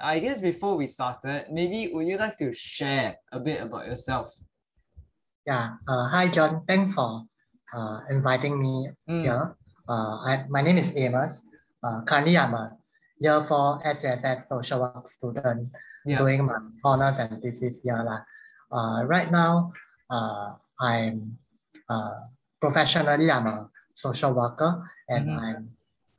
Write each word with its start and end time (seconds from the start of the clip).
I 0.00 0.18
guess 0.18 0.40
before 0.40 0.76
we 0.76 0.86
started, 0.86 1.46
maybe 1.50 1.90
would 1.92 2.06
you 2.06 2.16
like 2.18 2.36
to 2.38 2.52
share 2.52 3.16
a 3.32 3.40
bit 3.40 3.62
about 3.62 3.86
yourself? 3.86 4.30
Yeah. 5.46 5.76
Uh, 5.88 6.08
hi, 6.08 6.28
John. 6.28 6.62
Thanks 6.66 6.94
for 6.94 7.24
uh, 7.74 8.00
inviting 8.10 8.60
me 8.60 8.90
Mm. 9.08 9.22
here. 9.22 9.56
Uh, 9.88 10.14
I, 10.28 10.44
my 10.48 10.62
name 10.62 10.76
is 10.78 10.92
Amos. 10.94 11.42
Uh, 11.82 12.02
currently, 12.02 12.36
I'm 12.36 12.54
a 12.54 12.76
year 13.18 13.42
four 13.44 13.80
SUSS 13.84 14.48
social 14.48 14.80
work 14.80 15.08
student 15.08 15.72
Yeah. 16.04 16.18
doing 16.18 16.44
my 16.46 16.58
honors 16.84 17.18
and 17.18 17.42
thesis 17.42 17.82
year. 17.84 18.02
lah. 18.04 18.22
Uh, 18.70 19.04
right 19.04 19.30
now, 19.32 19.72
uh, 20.10 20.54
I'm 20.80 21.38
uh, 21.88 22.28
professionally, 22.60 23.30
I'm 23.30 23.46
a 23.46 23.70
social 23.94 24.32
worker 24.36 24.84
and 25.08 25.26
Mhm. 25.26 25.40
I'm 25.40 25.60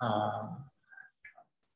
uh, 0.02 0.44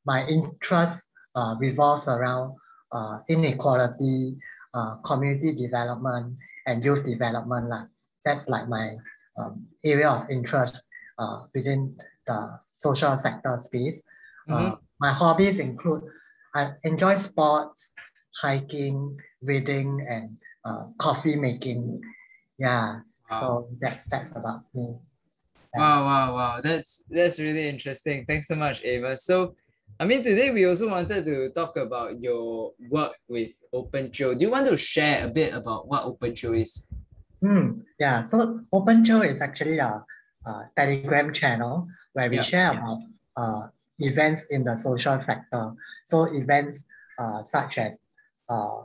my 0.05 0.25
interest 0.27 1.12
uh, 1.35 1.55
revolves 1.59 2.07
around 2.07 2.55
uh, 2.91 3.19
inequality, 3.29 4.37
uh, 4.73 4.95
community 5.03 5.53
development, 5.53 6.37
and 6.67 6.83
youth 6.83 7.03
development. 7.05 7.69
lah. 7.69 7.85
That's 8.25 8.47
like 8.47 8.69
my 8.69 8.95
um, 9.37 9.67
area 9.83 10.09
of 10.09 10.29
interest 10.29 10.83
uh, 11.19 11.43
within 11.53 11.95
the 12.27 12.59
social 12.75 13.17
sector 13.17 13.57
space. 13.59 14.03
Uh, 14.49 14.75
my 14.99 15.11
hobbies 15.11 15.59
include 15.59 16.03
I 16.53 16.73
enjoy 16.83 17.15
sports, 17.15 17.93
hiking, 18.41 19.17
reading, 19.41 20.05
and 20.09 20.37
uh, 20.65 20.85
coffee 20.97 21.35
making. 21.35 22.01
Yeah, 22.59 22.99
wow. 23.31 23.39
so 23.39 23.67
that's 23.81 24.05
that's 24.07 24.35
about 24.35 24.63
me. 24.73 24.95
Wow, 25.73 26.05
wow, 26.05 26.35
wow. 26.35 26.61
That's 26.61 27.03
that's 27.09 27.39
really 27.39 27.67
interesting. 27.67 28.25
Thanks 28.25 28.47
so 28.47 28.55
much, 28.55 28.83
Ava. 28.83 29.17
So, 29.17 29.55
I 29.99 30.05
mean, 30.05 30.23
today 30.23 30.49
we 30.51 30.65
also 30.65 30.89
wanted 30.89 31.25
to 31.25 31.49
talk 31.49 31.77
about 31.77 32.21
your 32.21 32.73
work 32.89 33.13
with 33.27 33.51
OpenJio. 33.73 34.37
Do 34.37 34.45
you 34.45 34.51
want 34.51 34.65
to 34.65 34.75
share 34.75 35.25
a 35.25 35.29
bit 35.29 35.53
about 35.53 35.87
what 35.87 36.03
OpenJio 36.03 36.59
is? 36.59 36.89
Hmm. 37.41 37.81
Yeah, 37.99 38.25
so 38.25 38.61
OpenJio 38.73 39.25
is 39.25 39.41
actually 39.41 39.77
a, 39.77 40.03
a 40.45 40.69
Telegram 40.75 41.31
channel 41.31 41.87
where 42.13 42.29
we 42.29 42.37
Yeah, 42.37 42.41
share 42.41 42.71
about 42.71 42.99
uh, 43.37 43.67
events 43.99 44.47
in 44.47 44.63
the 44.63 44.77
social 44.77 45.19
sector. 45.19 45.73
So 46.07 46.25
events 46.33 46.85
uh, 47.19 47.43
such 47.43 47.77
as 47.77 47.99
uh, 48.49 48.81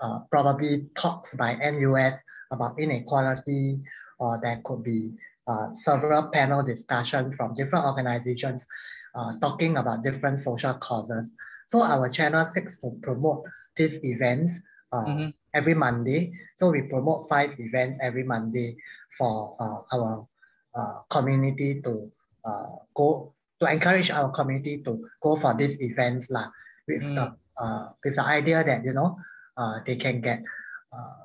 uh, 0.00 0.18
probably 0.30 0.86
talks 0.94 1.34
by 1.34 1.54
NUS 1.54 2.18
about 2.50 2.78
inequality, 2.78 3.78
or 4.18 4.40
there 4.42 4.60
could 4.64 4.82
be 4.82 5.12
uh, 5.46 5.74
several 5.74 6.28
panel 6.30 6.62
discussions 6.62 7.34
from 7.34 7.54
different 7.54 7.84
organizations 7.86 8.66
uh, 9.14 9.38
talking 9.40 9.76
about 9.76 10.02
different 10.02 10.38
social 10.40 10.74
causes. 10.74 11.30
So 11.68 11.82
our 11.82 12.08
channel 12.08 12.46
seeks 12.46 12.78
to 12.78 12.90
promote 13.02 13.44
these 13.76 13.98
events 14.04 14.60
uh, 14.92 15.06
Mhm. 15.08 15.34
every 15.54 15.74
Monday. 15.74 16.32
So 16.56 16.70
we 16.70 16.82
promote 16.82 17.28
five 17.28 17.56
events 17.58 17.98
every 18.02 18.24
Monday 18.24 18.76
for 19.18 19.56
uh, 19.58 19.80
our 19.92 20.28
uh, 20.74 21.00
community 21.08 21.80
to 21.82 22.12
uh, 22.44 22.76
go 22.94 23.32
to 23.60 23.66
encourage 23.70 24.10
our 24.10 24.30
community 24.30 24.82
to 24.82 25.08
go 25.22 25.36
for 25.36 25.54
these 25.54 25.80
events 25.80 26.28
lah, 26.30 26.50
with 26.88 27.02
the 27.02 27.24
uh, 27.56 27.88
with 28.04 28.16
the 28.16 28.24
idea 28.24 28.64
that 28.64 28.84
you 28.84 28.92
know 28.92 29.16
uh, 29.56 29.80
they 29.86 29.96
can 29.96 30.20
get 30.20 30.42
uh, 30.92 31.24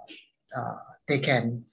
uh, 0.55 0.77
they 1.07 1.19
can 1.19 1.65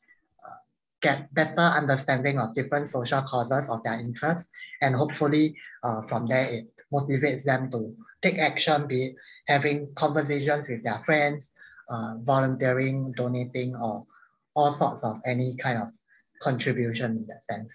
get 1.05 1.33
better 1.35 1.69
understanding 1.81 2.39
of 2.39 2.55
different 2.55 2.89
social 2.89 3.21
causes 3.23 3.69
of 3.69 3.83
their 3.85 4.01
interests 4.01 4.49
and 4.81 4.95
hopefully 4.95 5.55
uh, 5.83 6.01
from 6.09 6.27
there 6.27 6.49
it 6.49 6.65
motivates 6.93 7.45
them 7.45 7.71
to 7.71 7.95
take 8.23 8.39
action 8.39 8.87
be 8.87 9.05
it 9.05 9.15
having 9.47 9.87
conversations 9.95 10.67
with 10.69 10.83
their 10.83 11.01
friends 11.05 11.51
uh, 11.91 12.15
volunteering 12.23 13.13
donating 13.13 13.77
or 13.77 14.07
all 14.57 14.73
sorts 14.73 15.05
of 15.05 15.21
any 15.27 15.55
kind 15.57 15.79
of 15.79 15.89
contribution 16.41 17.11
in 17.19 17.27
that 17.27 17.43
sense 17.45 17.73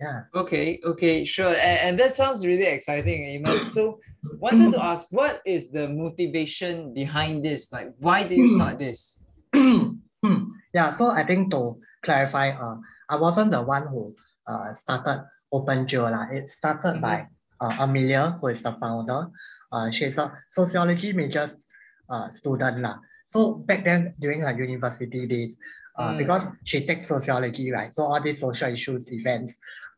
yeah 0.00 0.22
Okay, 0.34 0.80
okay, 0.84 1.24
sure. 1.24 1.54
And, 1.54 1.78
and 1.84 2.00
that 2.00 2.10
sounds 2.10 2.44
really 2.44 2.66
exciting, 2.66 3.24
Amos. 3.38 3.72
So, 3.72 4.00
wanted 4.42 4.72
to 4.72 4.82
ask, 4.82 5.06
what 5.10 5.40
is 5.46 5.70
the 5.70 5.88
motivation 5.88 6.92
behind 6.92 7.44
this? 7.44 7.70
Like, 7.72 7.94
why 8.00 8.24
did 8.24 8.38
you 8.38 8.48
start 8.56 8.80
this? 8.80 9.22
yeah, 10.74 10.92
so 10.98 11.12
I 11.12 11.22
think 11.22 11.52
to 11.52 11.78
clarify, 12.04 12.50
uh, 12.52 12.76
I 13.08 13.16
wasn't 13.16 13.50
the 13.50 13.62
one 13.62 13.88
who 13.88 14.14
uh, 14.46 14.72
started 14.76 15.24
OpenJio. 15.52 16.10
lah. 16.12 16.28
It 16.30 16.50
started 16.50 17.00
by 17.00 17.26
uh, 17.60 17.74
Amelia, 17.80 18.36
who 18.40 18.48
is 18.52 18.62
the 18.62 18.72
founder. 18.76 19.30
Uh, 19.72 19.90
she's 19.90 20.18
a 20.18 20.30
sociology 20.52 21.12
major 21.12 21.48
uh, 22.12 22.30
student. 22.30 22.78
lah. 22.84 23.00
So 23.26 23.64
back 23.64 23.84
then, 23.84 24.14
during 24.20 24.42
her 24.44 24.52
university 24.52 25.26
days, 25.26 25.56
uh, 25.98 26.12
Mm. 26.12 26.18
because 26.18 26.44
she 26.64 26.84
takes 26.86 27.08
sociology, 27.08 27.70
right? 27.72 27.94
So 27.94 28.04
all 28.04 28.20
these 28.20 28.38
social 28.42 28.68
issues, 28.70 29.10
events 29.10 29.54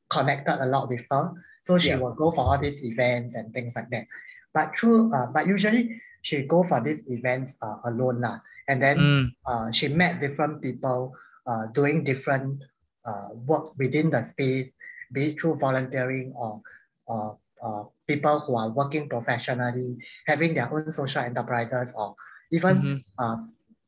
connected 0.09 0.57
a 0.63 0.69
lot 0.69 0.89
with 0.89 1.05
her. 1.11 1.33
So 1.67 1.79
she 1.83 1.91
Yeah. 1.97 1.99
will 1.99 2.15
go 2.15 2.31
for 2.31 2.45
all 2.47 2.59
these 2.61 2.79
events 2.85 3.35
and 3.35 3.51
things 3.53 3.75
like 3.75 3.91
that. 3.91 4.07
But 4.55 4.77
through, 4.77 5.11
uh, 5.13 5.27
but 5.35 5.49
usually 5.49 6.01
she 6.23 6.45
go 6.47 6.63
for 6.63 6.81
these 6.81 7.03
events 7.11 7.57
uh, 7.65 7.81
alone. 7.91 8.21
lah. 8.23 8.39
And 8.69 8.79
then 8.83 8.97
Mm. 8.99 9.25
uh, 9.47 9.67
she 9.73 9.89
met 9.89 10.21
different 10.21 10.63
people 10.63 11.17
uh, 11.47 11.67
doing 11.73 12.05
different 12.05 12.63
uh, 13.05 13.29
work 13.33 13.73
within 13.79 14.11
the 14.11 14.23
space, 14.23 14.77
be 15.13 15.27
it 15.31 15.41
through 15.41 15.57
volunteering 15.59 16.33
or 16.37 16.61
uh, 17.09 17.31
uh, 17.63 17.85
people 18.07 18.41
who 18.41 18.57
are 18.57 18.71
working 18.71 19.09
professionally, 19.09 19.97
having 20.27 20.55
their 20.55 20.73
own 20.73 20.91
social 20.93 21.23
enterprises, 21.23 21.95
or 21.97 22.15
even 22.53 22.77
Mhm. 22.77 23.05
uh, 23.19 23.37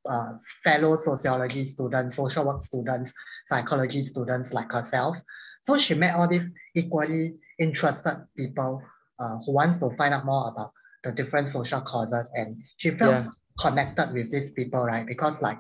uh, 0.09 0.33
fellow 0.65 0.97
sociology 0.97 1.67
students, 1.67 2.17
social 2.17 2.47
work 2.47 2.63
students, 2.63 3.13
psychology 3.47 4.03
students 4.03 4.53
like 4.53 4.73
herself. 4.73 5.17
So 5.63 5.77
she 5.77 5.95
met 5.95 6.15
all 6.15 6.29
these 6.29 6.51
equally 6.75 7.35
interested 7.59 8.27
people 8.37 8.81
uh, 9.19 9.37
who 9.45 9.53
wants 9.53 9.79
to 9.79 9.91
find 9.99 10.15
out 10.15 10.25
more 10.25 10.49
about 10.49 10.73
the 11.05 11.13
different 11.13 11.49
social 11.49 11.81
causes, 11.81 12.31
and 12.35 12.63
she 12.77 12.91
felt 12.91 13.11
Yeah. 13.13 13.31
connected 13.61 14.13
with 14.13 14.31
these 14.31 14.53
people, 14.53 14.81
right? 14.85 15.07
Because 15.07 15.43
like 15.43 15.59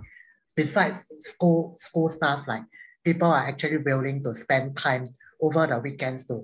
besides 0.59 1.07
school 1.23 1.77
school 1.79 2.09
stuff, 2.11 2.41
like 2.51 2.67
people 3.07 3.31
are 3.31 3.47
actually 3.47 3.79
willing 3.79 4.19
to 4.27 4.35
spend 4.35 4.77
time 4.77 5.15
over 5.41 5.63
the 5.71 5.79
weekends 5.79 6.27
to 6.27 6.35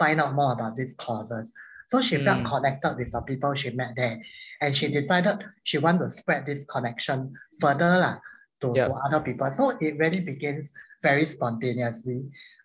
find 0.00 0.16
out 0.22 0.32
more 0.34 0.52
about 0.56 0.74
these 0.76 0.94
causes. 0.96 1.52
So 1.92 2.00
she 2.00 2.16
felt 2.24 2.40
Mm. 2.40 2.50
connected 2.52 2.92
with 2.96 3.10
the 3.12 3.20
people 3.30 3.52
she 3.52 3.70
met 3.80 3.92
there, 4.00 4.16
and 4.62 4.70
she 4.78 4.86
decided 4.88 5.44
she 5.68 5.76
wanted 5.76 6.04
to 6.08 6.10
spread 6.10 6.46
this 6.48 6.64
connection 6.64 7.18
further 7.60 7.92
lah, 8.02 8.16
to, 8.62 8.68
Yeah. 8.76 8.86
to 8.88 8.92
other 9.06 9.20
people. 9.20 9.50
So 9.52 9.76
it 9.76 9.98
really 10.02 10.22
begins 10.24 10.72
very 11.02 11.26
spontaneously. 11.26 12.20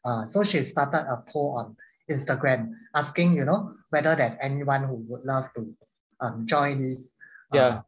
Uh, 0.07 0.28
so 0.31 0.44
she 0.44 0.63
started 0.63 1.03
a 1.11 1.17
poll 1.28 1.50
on 1.59 1.67
Instagram 2.07 2.72
asking, 2.94 3.35
you 3.35 3.45
know, 3.50 3.73
whether 3.89 4.16
there's 4.16 4.38
anyone 4.39 4.84
who 4.88 4.95
would 5.09 5.25
love 5.25 5.50
to 5.55 5.61
um, 6.23 6.45
join 6.47 6.79
this 6.79 7.11
uh, 7.51 7.57
Yeah. 7.57 7.67
uh, 7.67 7.81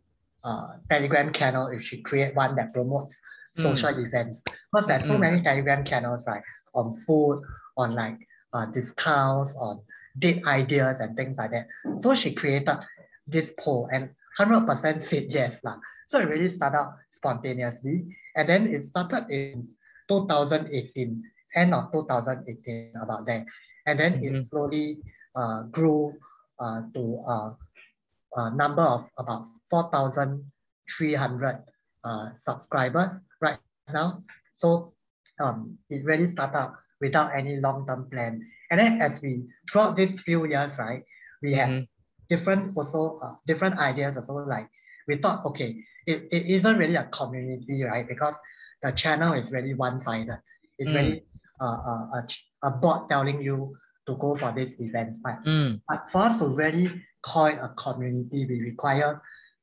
Telegram 0.89 1.31
channel 1.33 1.67
if 1.75 1.81
she 1.83 2.01
create 2.01 2.35
one 2.35 2.55
that 2.55 2.73
promotes 2.73 3.19
social 3.51 3.93
events. 3.97 4.43
Because 4.71 4.85
there's 4.87 5.05
so 5.07 5.15
Mm. 5.17 5.25
many 5.25 5.37
Telegram 5.41 5.81
channels, 5.83 6.23
right, 6.27 6.43
on 6.73 6.93
food, 7.05 7.41
on 7.75 7.95
like 7.95 8.17
uh, 8.53 8.65
discounts, 8.67 9.55
on 9.59 9.81
date 10.19 10.41
ideas 10.47 10.99
and 10.99 11.15
things 11.15 11.37
like 11.37 11.51
that. 11.51 11.67
So 12.01 12.13
she 12.15 12.33
created 12.33 12.77
this 13.27 13.53
poll 13.59 13.89
and 13.91 14.09
100% 14.39 15.01
said 15.01 15.25
yes. 15.29 15.63
lah. 15.65 15.77
So 16.07 16.19
it 16.19 16.29
really 16.29 16.49
started 16.49 16.77
out 16.77 16.93
spontaneously. 17.11 18.05
And 18.37 18.47
then 18.47 18.67
it 18.67 18.83
started 18.85 19.25
in 19.29 19.67
2018, 20.09 21.23
end 21.55 21.73
of 21.73 21.91
2018, 21.91 22.93
about 23.01 23.25
that. 23.27 23.45
And 23.85 23.99
then 23.99 24.21
Mhm. 24.21 24.25
it 24.37 24.43
slowly 24.45 25.01
uh, 25.35 25.63
grew 25.69 26.17
uh, 26.59 26.81
to 26.93 27.01
uh, 27.27 27.49
a 28.37 28.49
number 28.55 28.81
of 28.81 29.05
about 29.17 29.45
4,300 29.69 31.63
uh, 32.03 32.29
subscribers 32.37 33.21
right 33.41 33.59
now. 33.93 34.23
So 34.55 34.93
um, 35.39 35.77
it 35.89 36.03
really 36.05 36.27
started 36.27 36.73
without 37.01 37.35
any 37.35 37.57
long-term 37.59 38.09
plan. 38.11 38.41
And 38.71 38.79
then 38.79 39.01
as 39.01 39.21
we, 39.21 39.45
throughout 39.71 39.95
these 39.95 40.19
few 40.21 40.45
years, 40.45 40.77
right, 40.79 41.03
we 41.41 41.53
had 41.53 41.69
Mhm. 41.69 41.87
different 42.29 42.75
also, 42.75 43.19
uh, 43.19 43.35
different 43.45 43.77
ideas 43.77 44.17
also 44.17 44.33
like, 44.47 44.69
we 45.07 45.15
thought, 45.17 45.45
okay, 45.45 45.83
it, 46.05 46.27
it 46.31 46.45
isn't 46.47 46.77
really 46.77 46.95
a 46.95 47.05
community, 47.05 47.83
right? 47.83 48.07
Because 48.07 48.37
the 48.83 48.91
channel 48.91 49.33
is 49.33 49.51
really 49.51 49.73
one-sided. 49.73 50.39
It's 50.77 50.91
Mm. 50.91 50.95
really 50.95 51.23
uh, 51.59 51.79
uh, 51.91 52.05
a, 52.19 52.27
ch- 52.27 52.45
a 52.63 52.71
board 52.71 53.09
telling 53.09 53.41
you 53.41 53.75
to 54.07 54.15
go 54.17 54.35
for 54.35 54.51
this 54.53 54.75
event, 54.79 55.17
right? 55.25 55.41
Mm. 55.43 55.81
But 55.87 56.09
for 56.11 56.21
us 56.21 56.37
to 56.37 56.47
really 56.47 57.01
call 57.23 57.47
it 57.47 57.57
a 57.61 57.69
community, 57.69 58.45
we 58.45 58.61
require 58.61 59.21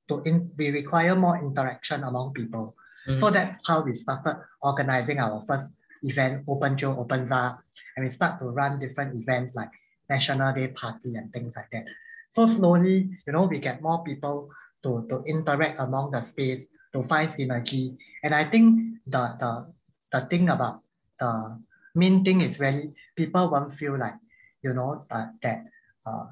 to 0.08 0.22
in, 0.24 0.50
we 0.56 0.70
require 0.70 1.14
more 1.14 1.38
interaction 1.38 2.04
among 2.04 2.32
people. 2.32 2.74
So 3.18 3.28
that's 3.28 3.60
how 3.68 3.84
we 3.84 3.94
started 3.94 4.40
organizing 4.62 5.18
our 5.20 5.44
first 5.46 5.70
event, 6.02 6.46
OpenJio 6.46 6.96
Opens 6.96 7.30
Up, 7.30 7.60
and 7.96 8.04
we 8.04 8.10
start 8.10 8.38
to 8.40 8.46
run 8.46 8.78
different 8.78 9.14
events 9.20 9.54
like 9.54 9.68
National 10.08 10.54
Day 10.54 10.68
Party 10.68 11.16
and 11.16 11.32
things 11.32 11.52
like 11.54 11.68
that. 11.72 11.84
So 12.30 12.46
slowly, 12.46 13.10
you 13.26 13.32
know, 13.32 13.44
we 13.44 13.58
get 13.58 13.82
more 13.82 14.02
people 14.02 14.48
to, 14.84 15.06
to 15.08 15.22
interact 15.24 15.80
among 15.80 16.12
the 16.12 16.22
space 16.22 16.68
to 16.94 17.02
find 17.04 17.28
synergy. 17.28 17.96
And 18.22 18.34
I 18.34 18.48
think 18.48 19.00
the, 19.06 19.36
the, 19.38 19.66
the 20.12 20.20
thing 20.26 20.48
about 20.48 20.80
the 21.20 21.60
main 21.94 22.24
thing 22.24 22.40
is 22.40 22.58
really 22.58 22.94
people 23.16 23.50
won't 23.50 23.74
feel 23.74 23.98
like, 23.98 24.16
you 24.62 24.72
know, 24.72 25.04
uh, 25.10 25.26
that 25.42 25.64
uh, 26.06 26.26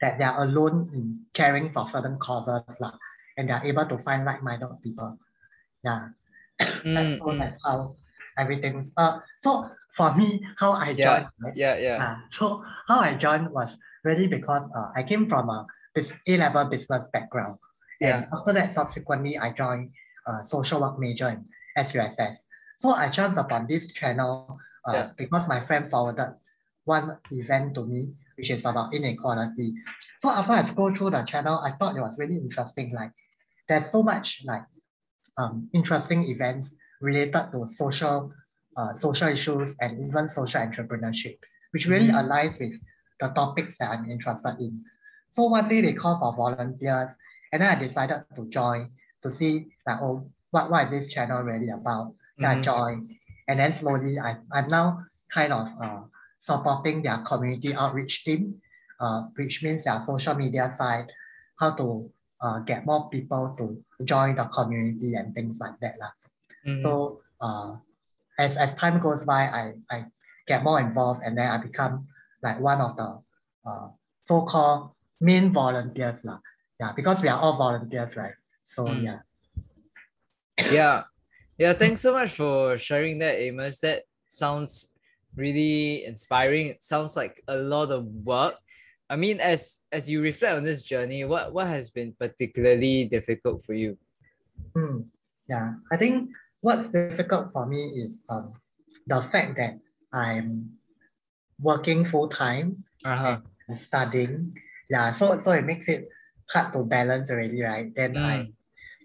that 0.00 0.18
they 0.18 0.24
are 0.24 0.44
alone 0.44 0.90
in 0.92 1.24
caring 1.32 1.72
for 1.72 1.86
certain 1.86 2.18
causes 2.18 2.62
lah, 2.80 2.92
and 3.36 3.48
they 3.48 3.52
are 3.52 3.64
able 3.64 3.86
to 3.86 3.98
find 3.98 4.24
like-minded 4.24 4.68
people. 4.82 5.18
Yeah. 5.84 6.08
Mm, 6.60 7.18
so 7.20 7.24
mm. 7.32 7.38
that's 7.38 7.60
how 7.64 7.96
everything's 8.38 8.92
uh 8.96 9.20
so 9.40 9.68
for 9.96 10.14
me 10.14 10.44
how 10.58 10.72
I 10.72 10.90
Yeah, 10.90 11.04
joined 11.04 11.28
right? 11.40 11.56
yeah, 11.56 11.76
yeah. 11.76 11.98
Ah, 12.00 12.16
so 12.28 12.62
how 12.88 13.00
I 13.00 13.14
joined 13.14 13.48
was 13.50 13.78
really 14.04 14.28
because 14.28 14.68
uh, 14.76 14.92
I 14.94 15.02
came 15.02 15.26
from 15.26 15.48
a 15.48 15.66
A-level 16.28 16.64
business 16.68 17.08
background. 17.12 17.56
And 18.00 18.28
Yeah. 18.28 18.36
after 18.38 18.52
that, 18.52 18.74
subsequently, 18.76 19.38
I 19.38 19.52
joined 19.56 19.92
uh, 20.28 20.44
social 20.44 20.80
work 20.84 20.98
major 21.00 21.28
in 21.32 21.48
SUSS. 21.80 22.44
So 22.78 22.92
I 22.92 23.08
chanced 23.08 23.38
upon 23.40 23.66
this 23.66 23.88
channel 23.92 24.60
uh, 24.86 24.92
Yeah. 24.92 25.06
because 25.16 25.48
my 25.48 25.60
friend 25.64 25.88
forwarded 25.88 26.36
one 26.84 27.16
event 27.32 27.74
to 27.74 27.84
me, 27.88 28.12
which 28.36 28.50
is 28.50 28.64
about 28.64 28.94
inequality. 28.94 29.74
So 30.20 30.30
after 30.30 30.52
I 30.52 30.62
scrolled 30.62 30.96
through 30.96 31.10
the 31.10 31.22
channel, 31.22 31.58
I 31.58 31.72
thought 31.72 31.96
it 31.96 32.00
was 32.00 32.18
really 32.18 32.36
interesting. 32.36 32.92
Like 32.94 33.12
there's 33.68 33.90
so 33.90 34.02
much 34.02 34.42
like 34.44 34.64
um, 35.38 35.68
interesting 35.74 36.28
events 36.30 36.74
related 37.00 37.50
to 37.52 37.66
social 37.68 38.32
uh, 38.76 38.92
social 38.94 39.28
issues 39.28 39.74
and 39.80 40.06
even 40.06 40.28
social 40.28 40.60
entrepreneurship, 40.60 41.38
which 41.70 41.86
really 41.86 42.08
Mhm. 42.08 42.20
aligns 42.28 42.60
with 42.60 42.78
the 43.20 43.28
topics 43.28 43.78
that 43.78 43.90
I'm 43.90 44.10
interested 44.10 44.56
in. 44.60 44.84
So 45.30 45.44
one 45.44 45.68
day 45.68 45.80
they 45.80 45.94
call 45.94 46.18
for 46.18 46.36
volunteers, 46.36 47.10
and 47.52 47.62
then 47.62 47.68
I 47.68 47.74
decided 47.78 48.24
to 48.36 48.46
join 48.48 48.90
to 49.22 49.32
see 49.32 49.66
like 49.86 50.00
oh 50.02 50.30
what, 50.50 50.70
what 50.70 50.84
is 50.84 50.90
this 50.90 51.08
channel 51.08 51.42
really 51.42 51.70
about? 51.70 52.14
Then 52.38 52.50
I 52.50 52.56
Mhm. 52.56 52.64
joined, 52.64 53.14
and 53.48 53.58
then 53.58 53.72
slowly 53.72 54.18
I, 54.18 54.36
I'm 54.52 54.68
now 54.68 55.04
kind 55.30 55.52
of 55.52 55.66
uh, 55.82 56.00
supporting 56.46 57.02
their 57.02 57.18
community 57.26 57.74
outreach 57.74 58.22
team, 58.24 58.62
uh, 59.02 59.26
which 59.34 59.62
means 59.66 59.82
their 59.84 60.00
social 60.06 60.34
media 60.38 60.70
side, 60.78 61.10
how 61.60 61.74
to 61.74 62.06
uh, 62.40 62.58
get 62.62 62.86
more 62.86 63.10
people 63.10 63.54
to 63.58 63.82
join 64.06 64.36
the 64.38 64.44
community 64.54 65.14
and 65.18 65.34
things 65.34 65.58
like 65.58 65.74
that. 65.82 65.98
lah. 65.98 66.12
Mhm. 66.62 66.78
So 66.82 66.90
uh, 67.42 67.76
as, 68.38 68.54
as 68.56 68.74
time 68.78 69.00
goes 69.02 69.24
by, 69.26 69.42
I, 69.50 69.64
I 69.90 70.06
get 70.46 70.62
more 70.62 70.78
involved 70.78 71.22
and 71.26 71.34
then 71.36 71.48
I 71.50 71.58
become 71.58 72.06
like 72.42 72.60
one 72.60 72.80
of 72.80 72.94
the 72.96 73.10
uh, 73.66 73.88
so-called 74.22 74.94
main 75.20 75.50
volunteers. 75.50 76.22
lah. 76.22 76.38
Yeah, 76.78 76.92
because 76.94 77.18
we 77.24 77.28
are 77.32 77.40
all 77.40 77.56
volunteers, 77.58 78.14
right? 78.14 78.36
So 78.62 78.86
Mm. 78.86 79.02
yeah. 79.02 79.20
yeah 80.72 81.04
yeah 81.60 81.72
thanks 81.76 82.00
so 82.00 82.12
much 82.16 82.32
for 82.32 82.78
sharing 82.80 83.20
that 83.20 83.36
amos 83.36 83.78
that 83.84 84.02
sounds 84.26 84.95
really 85.36 86.04
inspiring 86.04 86.66
it 86.68 86.82
sounds 86.82 87.16
like 87.16 87.40
a 87.48 87.56
lot 87.56 87.90
of 87.90 88.04
work 88.24 88.56
i 89.10 89.16
mean 89.16 89.38
as 89.40 89.82
as 89.92 90.08
you 90.08 90.22
reflect 90.22 90.56
on 90.56 90.64
this 90.64 90.82
journey 90.82 91.24
what 91.24 91.52
what 91.52 91.66
has 91.66 91.90
been 91.90 92.14
particularly 92.18 93.04
difficult 93.04 93.62
for 93.62 93.74
you 93.74 93.96
Mm, 94.76 95.08
yeah, 95.48 95.74
I 95.90 95.96
think 95.96 96.30
what's 96.60 96.88
difficult 96.88 97.52
for 97.52 97.66
me 97.66 97.96
is 98.04 98.22
um, 98.28 98.52
the 99.06 99.22
fact 99.32 99.56
that 99.56 99.80
I'm 100.12 100.76
working 101.60 102.04
full 102.04 102.28
time 102.28 102.84
uh-huh 103.04 103.40
and 103.68 103.76
studying. 103.76 104.54
Yeah, 104.90 105.10
so 105.10 105.38
so 105.38 105.52
it 105.52 105.64
makes 105.64 105.88
it 105.88 106.08
hard 106.52 106.72
to 106.74 106.84
balance 106.84 107.30
already, 107.30 107.62
right? 107.62 107.92
Then 107.94 108.16
I 108.16 108.52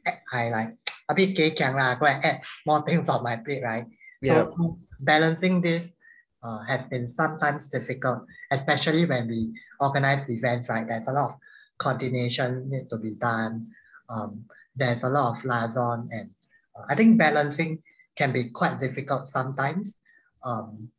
Mm. 0.05 0.15
I 0.33 0.49
like 0.49 0.75
a 1.09 1.13
bit 1.15 1.35
gay 1.35 1.53
lah, 1.55 1.95
go 1.95 2.05
and 2.05 2.23
add 2.25 2.41
more 2.65 2.81
things 2.83 3.07
on 3.07 3.23
my 3.23 3.37
plate, 3.37 3.63
right? 3.63 3.85
yeah 4.21 4.45
So 4.49 4.77
balancing 4.99 5.61
this 5.61 5.93
uh, 6.43 6.63
has 6.67 6.87
been 6.87 7.07
sometimes 7.07 7.69
difficult, 7.69 8.25
especially 8.51 9.05
when 9.05 9.27
we 9.27 9.53
organize 9.79 10.27
events, 10.29 10.69
right? 10.69 10.87
There's 10.87 11.07
a 11.07 11.13
lot 11.13 11.31
of 11.31 11.35
coordination 11.77 12.69
need 12.69 12.89
to 12.89 12.97
be 12.97 13.11
done. 13.11 13.67
Um, 14.09 14.45
there's 14.75 15.03
a 15.03 15.09
lot 15.09 15.37
of 15.37 15.45
liaison 15.45 16.09
and 16.11 16.29
uh, 16.75 16.83
I 16.89 16.95
think 16.95 17.17
balancing 17.17 17.83
can 18.15 18.31
be 18.31 18.49
quite 18.49 18.79
difficult 18.79 19.27
sometimes. 19.27 19.97
Um, 20.43 20.89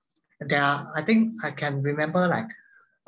there 0.41 0.63
are, 0.63 0.93
I 0.97 1.03
think 1.03 1.45
I 1.45 1.51
can 1.51 1.83
remember 1.83 2.27
like 2.27 2.49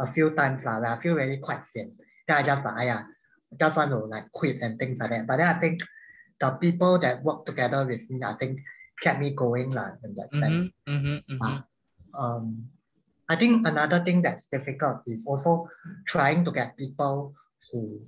a 0.01 0.07
few 0.07 0.31
times 0.31 0.65
lah, 0.65 0.81
where 0.81 0.91
I 0.91 1.01
feel 1.01 1.15
really 1.15 1.39
quite 1.39 1.63
sian. 1.63 1.93
Then 2.27 2.39
I 2.39 2.43
just 2.43 2.65
like, 2.65 2.87
yeah, 2.87 3.05
just 3.59 3.77
want 3.77 3.91
to 3.91 3.99
like 3.99 4.31
quit 4.33 4.61
and 4.61 4.79
things 4.79 4.99
like 4.99 5.11
that. 5.11 5.27
But 5.27 5.39
then 5.39 5.49
I 5.49 5.59
think 5.61 5.83
the 6.41 6.51
people 6.61 6.99
that 6.99 7.23
work 7.23 7.47
together 7.47 7.87
with 7.87 8.09
me, 8.11 8.23
I 8.23 8.35
think 8.35 8.61
kept 9.01 9.21
me 9.21 9.31
going 9.31 9.71
lah 9.71 9.93
in 10.03 10.15
that 10.17 10.31
sense. 10.33 10.71
mm-hmm, 10.89 10.93
mm-hmm, 10.93 11.35
mm-hmm. 11.35 11.57
Um, 12.19 12.69
I 13.29 13.37
think 13.37 13.67
another 13.67 14.01
thing 14.01 14.23
that's 14.23 14.47
difficult 14.47 15.03
is 15.07 15.25
also 15.27 15.69
trying 16.07 16.45
to 16.45 16.53
get 16.53 16.77
people 16.77 17.35
who 17.73 18.01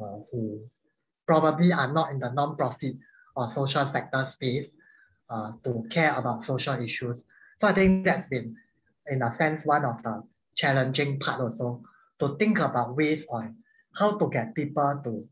uh, 0.00 0.18
who 0.30 0.60
probably 1.26 1.72
are 1.72 1.92
not 1.92 2.10
in 2.10 2.18
the 2.18 2.32
non-profit 2.32 2.96
or 3.36 3.48
social 3.48 3.84
sector 3.86 4.24
space 4.24 4.74
uh, 5.30 5.52
to 5.64 5.84
care 5.90 6.14
about 6.16 6.42
social 6.42 6.74
issues. 6.74 7.24
So 7.58 7.68
I 7.68 7.72
think 7.72 8.04
that's 8.04 8.28
been, 8.28 8.56
in 9.08 9.22
a 9.22 9.30
sense, 9.30 9.66
one 9.66 9.84
of 9.84 10.02
the 10.02 10.22
challenging 10.54 11.18
part 11.20 11.40
also 11.40 11.82
to 12.20 12.36
think 12.36 12.58
about 12.58 12.96
ways 12.96 13.26
on 13.30 13.56
how 13.94 14.18
to 14.18 14.28
get 14.30 14.54
people 14.54 15.00
to 15.04 15.28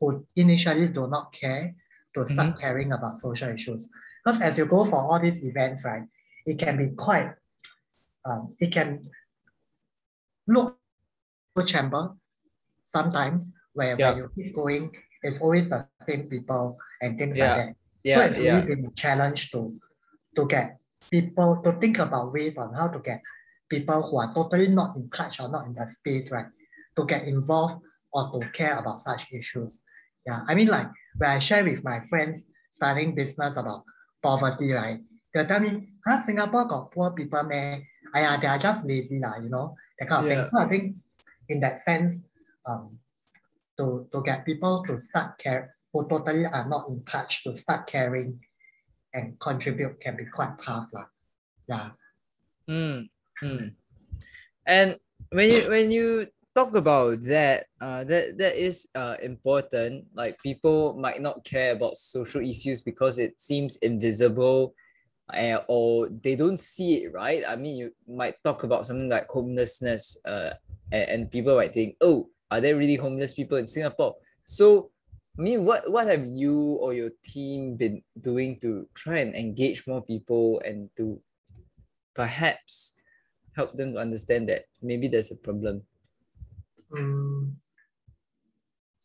who 0.00 0.26
initially 0.36 0.88
do 0.88 1.08
not 1.08 1.32
care 1.32 1.74
to 2.14 2.26
start 2.26 2.58
caring 2.58 2.92
about 2.92 3.18
social 3.18 3.48
issues. 3.48 3.88
Because 4.24 4.40
as 4.40 4.58
you 4.58 4.66
go 4.66 4.84
for 4.84 4.96
all 4.96 5.20
these 5.20 5.42
events, 5.44 5.84
right, 5.84 6.02
it 6.46 6.58
can 6.58 6.76
be 6.76 6.88
quite, 6.90 7.32
um, 8.24 8.54
it 8.58 8.72
can 8.72 9.00
look 10.46 10.78
chamber 11.66 12.14
sometimes 12.84 13.50
where 13.74 13.96
Yeah. 13.98 14.10
when 14.10 14.18
you 14.18 14.30
keep 14.36 14.54
going, 14.54 14.92
it's 15.22 15.40
always 15.40 15.70
the 15.70 15.86
same 16.00 16.28
people 16.28 16.78
and 17.02 17.18
things 17.18 17.38
Yeah. 17.38 17.54
like 17.56 17.66
that. 17.66 17.76
so 18.14 18.20
it's 18.22 18.38
yeah 18.38 18.54
really 18.54 18.66
been 18.76 18.86
a 18.86 18.90
challenge 18.92 19.50
to 19.50 19.74
to 20.36 20.46
get 20.46 20.78
people 21.10 21.60
to 21.64 21.72
think 21.80 21.98
about 21.98 22.32
ways 22.32 22.56
on 22.58 22.72
how 22.74 22.88
to 22.88 22.98
get 23.00 23.20
people 23.68 24.00
who 24.02 24.18
are 24.18 24.32
totally 24.34 24.68
not 24.68 24.96
in 24.96 25.10
touch 25.10 25.40
or 25.40 25.48
not 25.48 25.66
in 25.66 25.74
the 25.74 25.86
space, 25.86 26.30
right, 26.30 26.46
to 26.96 27.04
get 27.04 27.24
involved 27.24 27.82
or 28.12 28.30
to 28.32 28.48
care 28.50 28.78
about 28.78 29.00
such 29.00 29.26
issues. 29.32 29.80
Yeah, 30.26 30.40
I 30.46 30.54
mean, 30.54 30.68
like 30.68 30.88
when 31.18 31.30
I 31.30 31.38
share 31.38 31.64
with 31.64 31.84
my 31.84 32.00
friends 32.08 32.46
starting 32.70 33.14
business 33.14 33.56
about 33.56 33.84
poverty, 34.22 34.72
right, 34.72 35.00
they'll 35.34 35.46
tell 35.46 35.60
me, 35.60 35.88
huh, 36.06 36.22
Singapore 36.24 36.64
got 36.66 36.92
poor 36.92 37.12
people, 37.12 37.42
man. 37.42 37.84
They 38.14 38.46
are 38.46 38.58
just 38.58 38.84
lazy, 38.84 39.18
lah, 39.18 39.36
you 39.38 39.48
know, 39.48 39.76
that 39.98 40.08
kind 40.08 40.24
of 40.24 40.30
Yeah. 40.30 40.42
thing. 40.42 40.50
So 40.52 40.56
I 40.62 40.68
think 40.68 40.96
in 41.48 41.60
that 41.60 41.84
sense, 41.84 42.22
um, 42.66 42.98
to, 43.78 44.08
to 44.12 44.22
get 44.22 44.44
people 44.44 44.84
to 44.86 44.98
start 44.98 45.38
care, 45.38 45.74
who 45.92 46.08
totally 46.08 46.44
are 46.44 46.68
not 46.68 46.88
in 46.88 47.02
touch, 47.04 47.44
to 47.44 47.56
start 47.56 47.86
caring 47.86 48.40
and 49.14 49.38
contribute 49.40 50.00
can 50.00 50.16
be 50.16 50.26
quite 50.26 50.58
tough, 50.60 50.88
lah. 50.92 51.06
Yeah. 51.68 51.90
Mm, 52.68 53.08
mm. 53.42 53.72
And 54.66 54.96
when 55.32 55.48
you 55.48 55.62
when 55.68 55.90
you 55.90 56.26
talk 56.54 56.76
about 56.76 57.22
that, 57.24 57.66
uh, 57.80 58.04
that 58.04 58.36
that 58.36 58.54
is 58.56 58.88
uh 58.94 59.16
important. 59.22 60.04
Like 60.12 60.36
people 60.44 60.92
might 60.92 61.22
not 61.22 61.44
care 61.44 61.72
about 61.72 61.96
social 61.96 62.44
issues 62.44 62.82
because 62.82 63.18
it 63.18 63.40
seems 63.40 63.76
invisible, 63.80 64.74
uh, 65.32 65.60
or 65.68 66.08
they 66.08 66.36
don't 66.36 66.58
see 66.58 67.04
it. 67.04 67.12
Right? 67.12 67.42
I 67.46 67.56
mean, 67.56 67.76
you 67.76 67.92
might 68.08 68.42
talk 68.44 68.64
about 68.64 68.86
something 68.86 69.08
like 69.08 69.28
homelessness, 69.28 70.18
uh, 70.24 70.54
and, 70.92 71.08
and 71.10 71.30
people 71.30 71.56
might 71.56 71.74
think, 71.74 71.96
oh, 72.00 72.28
are 72.50 72.60
there 72.60 72.76
really 72.76 72.96
homeless 72.96 73.32
people 73.32 73.58
in 73.58 73.66
Singapore? 73.66 74.16
So. 74.44 74.90
I 75.30 75.40
mean, 75.40 75.64
what, 75.64 75.88
what 75.88 76.08
have 76.08 76.26
you 76.26 76.82
or 76.82 76.94
your 76.94 77.10
team 77.24 77.76
been 77.76 78.02
doing 78.20 78.58
to 78.58 78.88
try 78.94 79.18
and 79.18 79.36
engage 79.36 79.86
more 79.86 80.02
people 80.02 80.60
and 80.64 80.90
to 80.96 81.22
perhaps 82.18 82.98
help 83.58 83.74
them 83.74 83.94
to 83.94 83.98
understand 83.98 84.48
that 84.48 84.70
maybe 84.82 85.06
there's 85.06 85.30
a 85.30 85.36
problem. 85.36 85.82
Mm, 86.94 87.54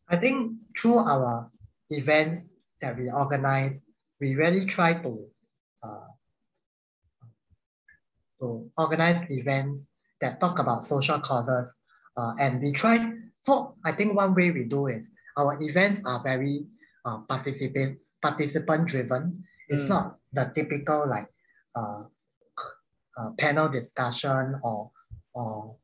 I 0.08 0.16
think 0.16 0.58
through 0.78 0.98
our 0.98 1.50
events 1.90 2.54
that 2.80 2.98
we 2.98 3.10
organize, 3.10 3.84
we 4.20 4.34
really 4.34 4.64
try 4.66 4.94
to 4.94 5.10
uh, 5.82 6.10
to 8.44 8.70
organize 8.76 9.24
events 9.30 9.88
that 10.20 10.38
talk 10.40 10.58
about 10.60 10.84
social 10.84 11.18
causes, 11.18 11.76
uh, 12.16 12.34
and 12.38 12.60
we 12.60 12.72
try. 12.72 13.00
So 13.40 13.76
I 13.84 13.92
think 13.92 14.14
one 14.14 14.34
way 14.34 14.50
we 14.50 14.64
do 14.64 14.86
is 14.88 15.10
our 15.36 15.56
events 15.60 16.04
are 16.04 16.22
very 16.22 16.68
uh, 17.04 17.18
participant 17.28 17.98
participant 18.22 18.88
driven. 18.88 19.44
It's 19.68 19.88
Mm. 19.88 19.88
not 19.88 20.04
the 20.32 20.52
typical 20.54 21.08
like 21.08 21.28
uh, 21.74 22.04
uh, 23.16 23.30
panel 23.38 23.68
discussion 23.68 24.60
or 24.62 24.90
or 25.32 25.76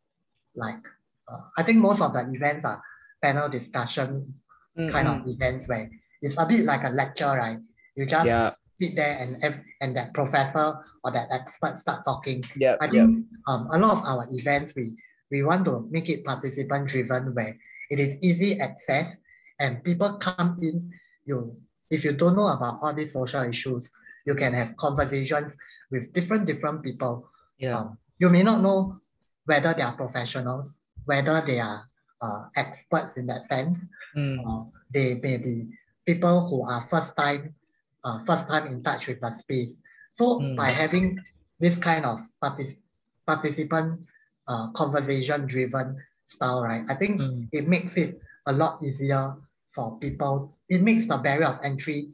like 0.55 0.85
uh, 1.29 1.43
I 1.57 1.63
think 1.63 1.79
most 1.79 2.01
of 2.03 2.13
the 2.13 2.23
events 2.31 2.65
are 2.65 2.83
panel 3.23 3.49
discussion 3.49 4.35
Mm, 4.79 4.91
kind 4.93 5.09
mm. 5.09 5.21
of 5.23 5.29
events 5.29 5.69
where 5.69 5.91
it's 6.23 6.39
a 6.39 6.47
bit 6.47 6.65
like 6.65 6.85
a 6.85 6.91
lecture, 6.91 7.27
right? 7.27 7.59
You 7.97 8.07
just 8.07 8.27
Yeah. 8.27 8.55
Sit 8.81 8.97
there 8.97 9.19
and 9.21 9.37
and 9.81 9.97
that 9.97 10.15
professor 10.15 10.81
or 11.05 11.11
that 11.13 11.29
expert 11.31 11.77
start 11.77 12.01
talking. 12.05 12.43
Yeah, 12.57 12.77
I 12.81 12.87
Yep. 12.87 12.93
think 12.93 13.27
um, 13.47 13.69
a 13.73 13.79
lot 13.79 13.93
of 13.99 14.03
our 14.09 14.25
events 14.33 14.73
we 14.75 14.97
we 15.31 15.43
want 15.45 15.65
to 15.69 15.87
make 15.93 16.09
it 16.09 16.25
participant 16.25 16.89
driven 16.89 17.35
where 17.37 17.55
it 17.91 18.01
is 18.01 18.17
easy 18.25 18.59
access 18.61 19.21
and 19.61 19.85
people 19.85 20.17
come 20.17 20.59
in. 20.63 20.91
You 21.29 21.57
if 21.91 22.05
you 22.05 22.13
don't 22.17 22.37
know 22.37 22.49
about 22.49 22.81
all 22.83 22.95
these 22.95 23.13
social 23.13 23.43
issues, 23.45 23.91
you 24.25 24.35
can 24.35 24.53
have 24.55 24.77
conversations 24.77 25.55
with 25.93 26.13
different 26.17 26.47
different 26.47 26.83
people. 26.83 27.29
Yeah. 27.59 27.77
Um, 27.79 27.99
you 28.19 28.29
may 28.33 28.43
not 28.43 28.63
know 28.65 29.01
whether 29.45 29.75
they 29.75 29.83
are 29.83 29.93
professionals, 29.97 30.75
whether 31.05 31.41
they 31.45 31.61
are 31.61 31.85
uh, 32.23 32.45
experts 32.57 33.17
in 33.21 33.27
that 33.29 33.45
sense. 33.45 33.77
Mm, 34.17 34.41
Uh, 34.45 34.65
they 34.93 35.15
may 35.21 35.37
be 35.37 35.69
people 36.07 36.49
who 36.49 36.65
are 36.67 36.87
first 36.91 37.17
time, 37.17 37.55
uh, 38.05 38.19
first 38.25 38.49
time 38.49 38.67
in 38.67 38.83
touch 38.83 39.07
with 39.09 39.21
the 39.21 39.31
space. 39.33 39.81
So 40.13 40.41
Mm. 40.41 40.57
by 40.57 40.71
having 40.71 41.21
this 41.61 41.79
kind 41.79 42.05
of 42.05 42.21
partic- 42.43 42.81
participant 43.27 44.01
uh, 44.49 44.71
conversation 44.73 45.47
driven 45.47 45.97
style, 46.25 46.63
right? 46.63 46.85
I 46.89 46.95
think 46.95 47.21
Mm. 47.21 47.49
it 47.53 47.69
makes 47.69 47.97
it 47.97 48.21
a 48.47 48.53
lot 48.53 48.83
easier 48.83 49.37
for 49.75 49.99
people. 50.01 50.57
It 50.69 50.83
makes 50.83 51.07
the 51.07 51.19
barrier 51.19 51.47
of 51.47 51.61
entry 51.63 52.11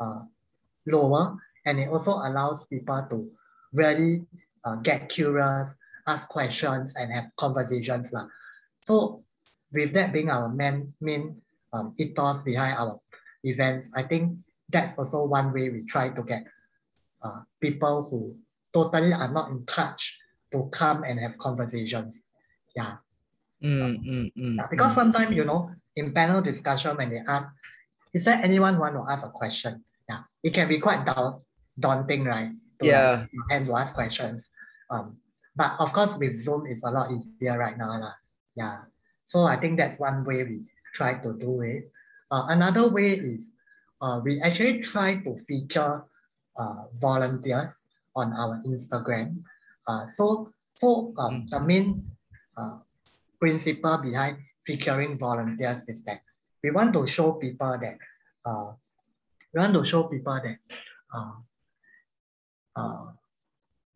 uh, 0.00 0.22
lower, 0.86 1.36
and 1.64 1.78
it 1.78 1.88
also 1.88 2.12
allows 2.18 2.66
people 2.66 3.06
to 3.10 3.30
really 3.72 4.26
uh, 4.64 4.76
get 4.82 5.08
curious, 5.08 5.74
ask 6.06 6.28
questions, 6.28 6.94
and 6.96 7.12
have 7.12 7.30
conversations. 7.36 8.12
lah. 8.12 8.26
So 8.86 9.22
with 9.72 9.92
that 9.94 10.12
being 10.12 10.30
our 10.30 10.48
main, 10.48 10.94
main 11.00 11.42
um, 11.72 11.94
ethos 11.98 12.42
behind 12.42 12.78
our 12.78 12.98
events, 13.44 13.90
I 13.94 14.02
think 14.02 14.38
that's 14.68 14.98
also 14.98 15.26
one 15.26 15.52
way 15.52 15.70
we 15.70 15.82
try 15.84 16.08
to 16.10 16.22
get 16.22 16.44
uh, 17.22 17.40
people 17.60 18.08
who 18.10 18.36
totally 18.74 19.12
are 19.12 19.30
not 19.32 19.50
in 19.50 19.64
touch 19.66 20.18
to 20.52 20.68
come 20.72 21.04
and 21.04 21.18
have 21.18 21.38
conversations. 21.38 22.22
Yeah. 22.74 22.96
mm, 23.62 23.96
mm, 24.04 24.32
mm, 24.36 24.56
Yeah, 24.56 24.66
because 24.70 24.92
mm. 24.92 24.94
sometimes, 24.94 25.32
you 25.32 25.44
know, 25.44 25.70
in 25.96 26.12
panel 26.12 26.42
discussion, 26.42 26.96
when 26.96 27.10
they 27.10 27.22
ask, 27.26 27.52
is 28.12 28.24
there 28.24 28.38
anyone 28.42 28.78
want 28.78 28.94
to 28.94 29.04
ask 29.10 29.24
a 29.24 29.30
question? 29.30 29.84
Yeah, 30.08 30.22
it 30.42 30.52
can 30.52 30.68
be 30.68 30.78
quite 30.78 31.06
daun- 31.06 31.40
daunting, 31.78 32.24
right? 32.24 32.52
To 32.80 32.86
Yeah. 32.86 33.26
Like, 33.26 33.30
and 33.50 33.66
to 33.66 33.76
ask 33.76 33.94
questions. 33.94 34.48
Um, 34.90 35.16
but 35.56 35.72
of 35.80 35.92
course, 35.92 36.16
with 36.16 36.36
Zoom, 36.36 36.66
it's 36.66 36.84
a 36.84 36.90
lot 36.90 37.10
easier 37.10 37.56
right 37.56 37.76
now. 37.78 37.98
lah. 37.98 38.14
Yeah. 38.54 38.84
So 39.24 39.42
I 39.48 39.56
think 39.56 39.78
that's 39.78 39.98
one 39.98 40.24
way 40.24 40.44
we 40.44 40.60
try 40.92 41.14
to 41.18 41.32
do 41.32 41.62
it. 41.62 41.90
Uh, 42.30 42.46
another 42.50 42.88
way 42.88 43.16
is 43.16 43.52
uh, 44.00 44.20
we 44.24 44.40
actually 44.40 44.80
try 44.80 45.16
to 45.16 45.38
feature 45.48 46.04
uh, 46.58 46.82
volunteers 46.94 47.84
on 48.14 48.32
our 48.32 48.62
Instagram. 48.66 49.42
Uh, 49.86 50.06
so 50.14 50.52
so 50.76 51.12
um, 51.18 51.46
Mm. 51.46 51.50
the 51.50 51.60
main 51.60 51.86
uh, 52.56 52.78
principle 53.40 53.96
behind 53.98 54.38
featuring 54.64 55.18
volunteers 55.18 55.82
is 55.88 56.02
that 56.02 56.20
we 56.62 56.70
want 56.70 56.92
to 56.94 57.06
show 57.06 57.32
people 57.34 57.78
that 57.78 57.96
uh, 58.44 58.72
we 59.54 59.60
want 59.60 59.74
to 59.74 59.84
show 59.84 60.04
people 60.04 60.40
that 60.42 60.58
uh, 61.14 61.32
uh, 62.76 63.06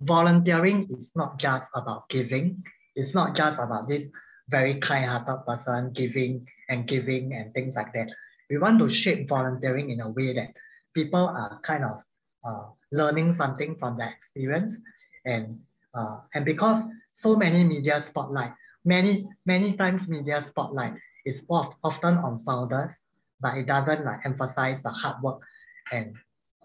volunteering 0.00 0.87
is 0.90 1.12
not 1.16 1.38
just 1.38 1.71
about 1.75 2.09
giving. 2.09 2.62
It's 2.97 3.14
not 3.14 3.37
just 3.37 3.59
about 3.61 3.88
this 3.88 4.11
very 4.49 4.80
kind-hearted 4.80 5.45
person 5.47 5.92
giving 5.92 6.47
and 6.69 6.87
giving 6.88 7.35
and 7.35 7.52
things 7.54 7.76
like 7.76 7.92
that. 7.92 8.09
We 8.50 8.59
want 8.59 8.78
to 8.80 8.88
shape 8.90 9.28
volunteering 9.28 9.90
in 9.90 10.00
a 10.00 10.09
way 10.09 10.35
that 10.35 10.54
people 10.95 11.28
are 11.28 11.61
kind 11.62 11.85
of 11.85 12.02
uh, 12.45 12.64
learning 12.92 13.33
something 13.33 13.76
from 13.76 13.97
their 13.97 14.09
experience 14.11 14.80
and 15.25 15.61
uh, 15.95 16.19
and 16.35 16.45
because 16.45 16.85
so 17.12 17.37
many 17.37 17.64
media 17.64 18.00
spotlight 18.00 18.52
many 18.85 19.28
many 19.47 19.75
times 19.75 20.09
media 20.09 20.42
spotlight 20.42 20.95
is 21.26 21.45
of, 21.50 21.75
often 21.85 22.14
on 22.19 22.38
founders 22.38 23.00
but 23.40 23.57
it 23.59 23.66
doesn't 23.66 24.04
like 24.04 24.25
emphasize 24.25 24.83
the 24.83 24.90
hard 24.90 25.16
work 25.23 25.40
and 25.92 26.16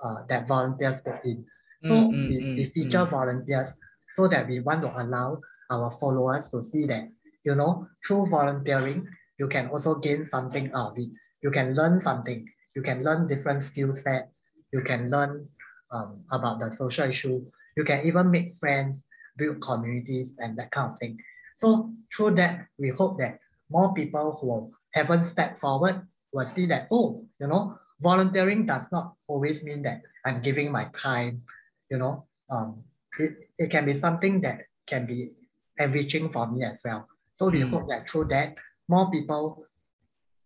uh, 0.03 0.23
that 0.27 0.47
volunteers 0.47 1.01
put 1.01 1.23
in 1.25 1.45
so 1.83 1.93
Mm, 1.93 2.09
mm, 2.09 2.27
we, 2.29 2.35
mm, 2.37 2.57
we 2.57 2.65
feature 2.73 3.05
mm. 3.05 3.09
volunteers 3.09 3.69
so 4.13 4.27
that 4.27 4.47
we 4.47 4.59
want 4.59 4.81
to 4.81 4.89
allow 5.01 5.39
our 5.69 5.91
followers 5.99 6.49
to 6.49 6.63
see 6.63 6.85
that 6.85 7.09
you 7.43 7.55
know 7.55 7.87
through 8.05 8.25
volunteering 8.27 9.07
you 9.37 9.47
can 9.47 9.67
also 9.69 9.95
gain 9.95 10.25
something 10.25 10.71
out 10.73 10.91
of 10.91 10.97
it 10.97 11.09
you 11.45 11.51
can 11.51 11.75
learn 11.75 12.01
something. 12.01 12.41
You 12.75 12.81
can 12.81 13.03
learn 13.03 13.27
different 13.27 13.61
skill 13.61 13.93
set. 13.93 14.33
You 14.73 14.81
can 14.81 15.11
learn 15.13 15.47
um, 15.91 16.25
about 16.31 16.59
the 16.59 16.71
social 16.73 17.07
issue. 17.07 17.45
You 17.77 17.83
can 17.85 18.01
even 18.07 18.31
make 18.31 18.55
friends 18.55 19.05
build 19.37 19.61
communities 19.61 20.35
and 20.39 20.57
that 20.57 20.71
kind 20.71 20.91
of 20.93 20.97
thing. 20.97 21.19
So 21.57 21.93
through 22.11 22.35
that 22.41 22.65
we 22.81 22.89
hope 22.89 23.19
that 23.19 23.37
more 23.69 23.93
people 23.93 24.39
who 24.41 24.73
haven't 24.97 25.25
stepped 25.25 25.59
forward 25.59 26.01
will 26.33 26.45
see 26.45 26.65
that 26.67 26.87
oh 26.91 27.23
you 27.39 27.47
know 27.47 27.77
volunteering 28.01 28.65
does 28.65 28.87
not 28.91 29.13
always 29.27 29.63
mean 29.63 29.81
that 29.83 30.01
i'm 30.25 30.41
giving 30.41 30.71
my 30.71 30.85
time 30.93 31.41
you 31.89 31.97
know. 31.97 32.25
Um, 32.49 32.83
it, 33.19 33.31
it 33.57 33.71
can 33.71 33.85
be 33.85 33.93
something 33.93 34.41
that 34.41 34.61
can 34.87 35.05
be 35.05 35.31
enriching 35.79 36.29
for 36.29 36.45
me 36.51 36.63
as 36.63 36.81
well. 36.85 37.07
So 37.33 37.49
we 37.49 37.61
Mm. 37.61 37.71
hope 37.71 37.89
that 37.89 38.09
through 38.09 38.25
that 38.35 38.55
more 38.87 39.09
people 39.11 39.65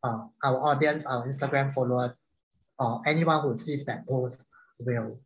uh, 0.03 0.23
our 0.43 0.57
audience 0.61 1.05
our 1.05 1.27
instagram 1.27 1.71
followers 1.71 2.19
or 2.79 3.01
anyone 3.05 3.41
who 3.41 3.57
sees 3.57 3.85
that 3.85 4.07
post 4.07 4.47
will 4.79 5.19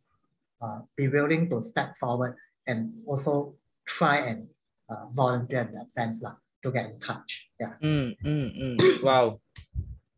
uh, 0.60 0.80
be 0.96 1.08
willing 1.08 1.48
to 1.48 1.62
step 1.62 1.96
forward 1.96 2.34
and 2.66 2.92
also 3.06 3.54
try 3.86 4.18
and 4.18 4.48
uh, 4.88 5.06
volunteer 5.14 5.62
in 5.62 5.74
that 5.74 5.90
sense 5.90 6.20
lah, 6.22 6.34
to 6.62 6.72
get 6.72 6.90
in 6.90 7.00
touch. 7.00 7.48
Yeah. 7.60 7.74
Mm, 7.82 8.16
mm, 8.24 8.78
mm. 8.78 9.02
Wow. 9.02 9.40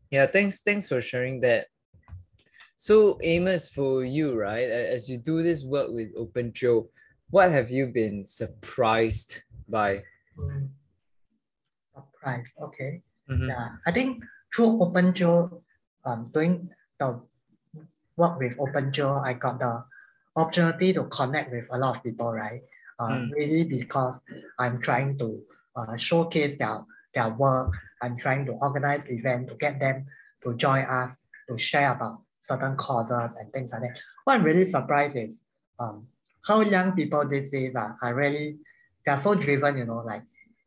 Yeah, 0.09 0.25
thanks, 0.25 0.61
thanks 0.61 0.87
for 0.87 1.01
sharing 1.01 1.41
that. 1.41 1.67
So 2.75 3.17
Amos, 3.23 3.69
for 3.69 4.03
you, 4.03 4.39
right, 4.39 4.69
as 4.69 5.09
you 5.09 5.17
do 5.17 5.41
this 5.43 5.63
work 5.63 5.89
with 5.89 6.15
OpenJio, 6.15 6.87
what 7.29 7.51
have 7.51 7.71
you 7.71 7.87
been 7.87 8.23
surprised 8.23 9.43
by? 9.67 10.03
Surprised, 10.35 10.69
Surprise. 11.93 12.53
Okay. 12.61 13.01
Mhm. 13.29 13.49
Yeah. 13.49 13.69
I 13.85 13.91
think 13.91 14.23
through 14.53 14.79
OpenJio, 14.79 15.61
um, 16.05 16.31
doing 16.33 16.69
the 16.99 17.21
work 18.15 18.39
with 18.39 18.57
OpenJio, 18.57 19.23
I 19.23 19.33
got 19.33 19.59
the 19.59 19.83
opportunity 20.35 20.93
to 20.93 21.03
connect 21.05 21.51
with 21.51 21.65
a 21.71 21.77
lot 21.77 21.97
of 21.97 22.03
people, 22.03 22.31
right? 22.31 22.61
Uh, 22.99 23.09
Mm. 23.09 23.31
Really 23.31 23.63
because 23.63 24.21
I'm 24.57 24.81
trying 24.81 25.17
to 25.19 25.43
uh, 25.75 25.97
showcase 25.97 26.57
their, 26.57 26.83
their 27.13 27.29
work. 27.29 27.77
I'm 28.01 28.17
trying 28.17 28.45
to 28.47 28.53
organize 28.53 29.07
event 29.09 29.49
to 29.49 29.55
get 29.55 29.79
them 29.79 30.05
to 30.43 30.55
join 30.55 30.83
us, 30.85 31.19
to 31.49 31.57
share 31.57 31.91
about 31.91 32.21
certain 32.41 32.75
causes 32.75 33.35
and 33.39 33.51
things 33.53 33.71
like 33.71 33.81
that. 33.81 33.99
What 34.23 34.35
I'm 34.35 34.43
really 34.43 34.69
surprised 34.69 35.15
is 35.15 35.41
um, 35.79 36.07
how 36.47 36.61
young 36.61 36.93
people 36.93 37.27
these 37.27 37.51
days 37.51 37.75
are, 37.75 37.97
are 38.01 38.15
really, 38.15 38.57
they're 39.05 39.19
so 39.19 39.35
driven, 39.35 39.77
you 39.77 39.85
know, 39.85 40.01
like 40.05 40.23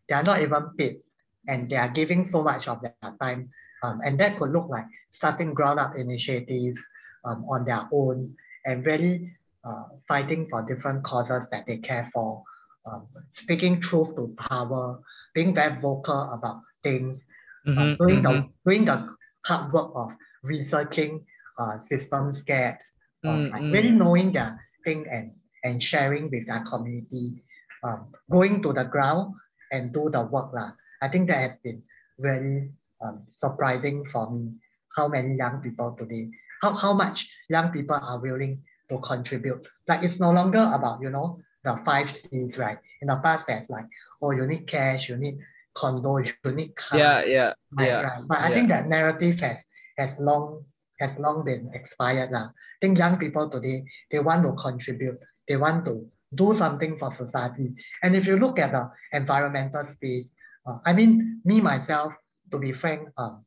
they 0.08 0.14
are 0.14 0.22
not 0.22 0.40
even 0.40 0.70
paid 0.76 1.00
and 1.48 1.68
they 1.70 1.76
are 1.76 1.88
giving 1.88 2.24
so 2.24 2.42
much 2.42 2.68
of 2.68 2.80
their 2.80 2.94
time. 3.20 3.50
Um, 3.82 4.00
and 4.04 4.18
that 4.20 4.38
could 4.38 4.52
look 4.52 4.68
like 4.68 4.84
starting 5.10 5.54
ground 5.54 5.80
up 5.80 5.96
initiatives 5.96 6.78
um, 7.24 7.44
on 7.48 7.64
their 7.64 7.88
own 7.92 8.34
and 8.64 8.84
really 8.84 9.32
uh, 9.64 9.84
fighting 10.08 10.48
for 10.48 10.62
different 10.62 11.02
causes 11.02 11.48
that 11.50 11.66
they 11.66 11.78
care 11.78 12.08
for, 12.12 12.42
um, 12.86 13.06
speaking 13.30 13.80
truth 13.80 14.14
to 14.16 14.34
power, 14.38 15.00
being 15.34 15.54
very 15.54 15.78
vocal 15.80 16.32
about 16.32 16.62
things, 16.82 17.26
uh, 17.66 17.70
Mhm, 17.70 17.98
doing, 17.98 18.22
mhm. 18.22 18.24
the, 18.24 18.48
doing 18.64 18.84
the 18.84 19.16
hard 19.44 19.72
work 19.72 19.92
of 19.94 20.12
researching 20.42 21.24
uh, 21.58 21.78
systems 21.78 22.42
gaps, 22.42 22.92
of 23.24 23.36
Mm, 23.36 23.50
like 23.52 23.62
mm. 23.62 23.72
really 23.72 23.92
knowing 23.92 24.32
their 24.32 24.56
thing 24.84 25.04
and, 25.10 25.32
and 25.62 25.82
sharing 25.82 26.30
with 26.30 26.46
their 26.46 26.64
community, 26.64 27.42
um, 27.84 28.08
going 28.30 28.62
to 28.62 28.72
the 28.72 28.84
ground 28.84 29.34
and 29.70 29.92
do 29.92 30.08
the 30.08 30.24
work. 30.24 30.52
Lah. 30.54 30.72
I 31.02 31.08
think 31.08 31.28
that 31.28 31.36
has 31.36 31.60
been 31.60 31.82
really 32.16 32.72
um, 33.00 33.22
surprising 33.30 34.04
for 34.06 34.30
me, 34.30 34.52
how 34.96 35.08
many 35.08 35.36
young 35.36 35.60
people 35.60 35.96
today, 35.98 36.30
how, 36.62 36.72
how 36.74 36.92
much 36.94 37.30
young 37.48 37.70
people 37.70 37.96
are 37.96 38.18
willing 38.18 38.62
to 38.88 38.98
contribute. 38.98 39.66
Like 39.88 40.02
it's 40.02 40.20
no 40.20 40.32
longer 40.32 40.70
about, 40.72 41.00
you 41.00 41.10
know, 41.10 41.40
the 41.64 41.76
five 41.84 42.10
C's, 42.10 42.58
right? 42.58 42.78
In 43.00 43.08
the 43.08 43.16
past, 43.16 43.46
there's 43.46 43.70
like, 43.70 43.86
oh, 44.22 44.32
you 44.32 44.46
need 44.46 44.66
cash, 44.66 45.08
you 45.08 45.16
need 45.16 45.38
condo, 45.74 46.16
you 46.44 46.52
need 46.52 46.74
car. 46.76 46.98
Yeah, 46.98 47.24
yeah, 47.24 47.52
Right, 47.72 47.86
yeah. 47.88 48.00
right. 48.00 48.22
But 48.26 48.38
I 48.38 48.48
yeah. 48.48 48.54
think 48.54 48.68
that 48.68 48.88
narrative 48.88 49.40
has 49.40 49.62
has 49.98 50.18
long 50.18 50.64
has 50.98 51.18
long 51.18 51.44
been 51.44 51.70
expired. 51.74 52.30
lah. 52.30 52.48
I 52.50 52.76
think 52.80 52.98
young 52.98 53.16
people 53.18 53.48
today 53.48 53.84
they 54.10 54.18
want 54.20 54.42
to 54.44 54.52
contribute. 54.54 55.18
They 55.48 55.56
want 55.56 55.84
to 55.86 56.06
do 56.34 56.54
something 56.54 56.96
for 56.96 57.10
society. 57.10 57.74
And 58.02 58.14
if 58.16 58.26
you 58.26 58.36
look 58.38 58.58
at 58.58 58.72
the 58.72 58.90
environmental 59.12 59.84
space, 59.84 60.32
Uh, 60.66 60.76
I 60.84 60.92
mean, 60.92 61.40
me 61.44 61.60
myself, 61.60 62.12
to 62.50 62.58
be 62.58 62.72
frank, 62.72 63.08
um, 63.16 63.44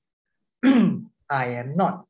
I 1.29 1.59
am 1.59 1.75
not 1.75 2.05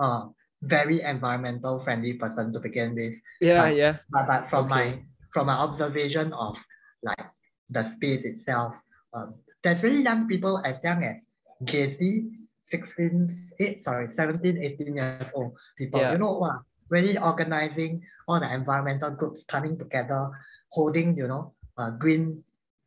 a 0.00 0.28
very 0.62 1.00
environmental 1.02 1.78
friendly 1.78 2.14
person 2.14 2.52
to 2.52 2.60
begin 2.60 2.94
with. 2.94 3.14
Yeah, 3.40 3.68
but, 3.68 3.76
yeah. 3.76 3.94
But, 4.10 4.26
but 4.26 4.42
from 4.50 4.66
Okay. 4.66 4.74
my 4.74 4.86
from 5.32 5.46
my 5.50 5.58
observation 5.58 6.32
of 6.32 6.56
like 7.02 7.26
the 7.70 7.82
space 7.82 8.24
itself, 8.24 8.74
um, 9.12 9.34
there's 9.62 9.82
really 9.82 10.02
young 10.02 10.28
people 10.28 10.62
as 10.64 10.82
young 10.84 11.02
as 11.02 11.26
JC, 11.64 12.30
16, 12.64 13.30
eight, 13.58 13.82
sorry, 13.82 14.06
17, 14.06 14.58
18 14.58 14.96
years 14.96 15.32
old 15.34 15.56
people. 15.76 16.00
Yeah. 16.00 16.12
You 16.12 16.18
know 16.18 16.38
what? 16.38 16.62
Really 16.88 17.18
organizing 17.18 18.02
all 18.28 18.38
the 18.38 18.52
environmental 18.52 19.10
groups 19.10 19.42
coming 19.42 19.78
together, 19.78 20.30
holding, 20.70 21.16
you 21.16 21.26
know, 21.26 21.54
uh, 21.78 21.90
green, 21.90 22.44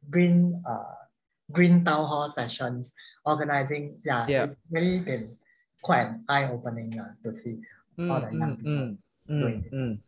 green, 0.09 0.63
uh, 0.67 1.06
green 1.51 1.83
town 1.85 2.05
hall 2.07 2.29
sessions, 2.29 2.93
organizing. 3.25 3.99
Yeah, 4.03 4.27
Yeah. 4.27 4.43
it's 4.45 4.55
really 4.69 4.99
been 4.99 5.37
quite 5.81 6.09
eye-opening 6.27 6.99
uh, 6.99 7.13
to 7.23 7.35
see 7.35 7.59
all 7.97 8.19
the 8.21 8.27
Mm, 8.27 8.39
young 8.39 8.55
mm, 8.55 8.57
people. 8.57 8.71
mm, 8.71 8.97
mm, 9.29 9.39
doing 9.41 9.61
this. 9.63 9.73
mm. 9.73 9.99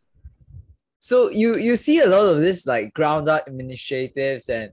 So 1.00 1.30
you 1.30 1.56
you 1.56 1.76
see 1.76 2.00
a 2.00 2.06
lot 2.08 2.28
of 2.28 2.42
this 2.44 2.66
like 2.66 2.92
ground 2.92 3.28
up 3.28 3.48
initiatives 3.48 4.48
and 4.52 4.70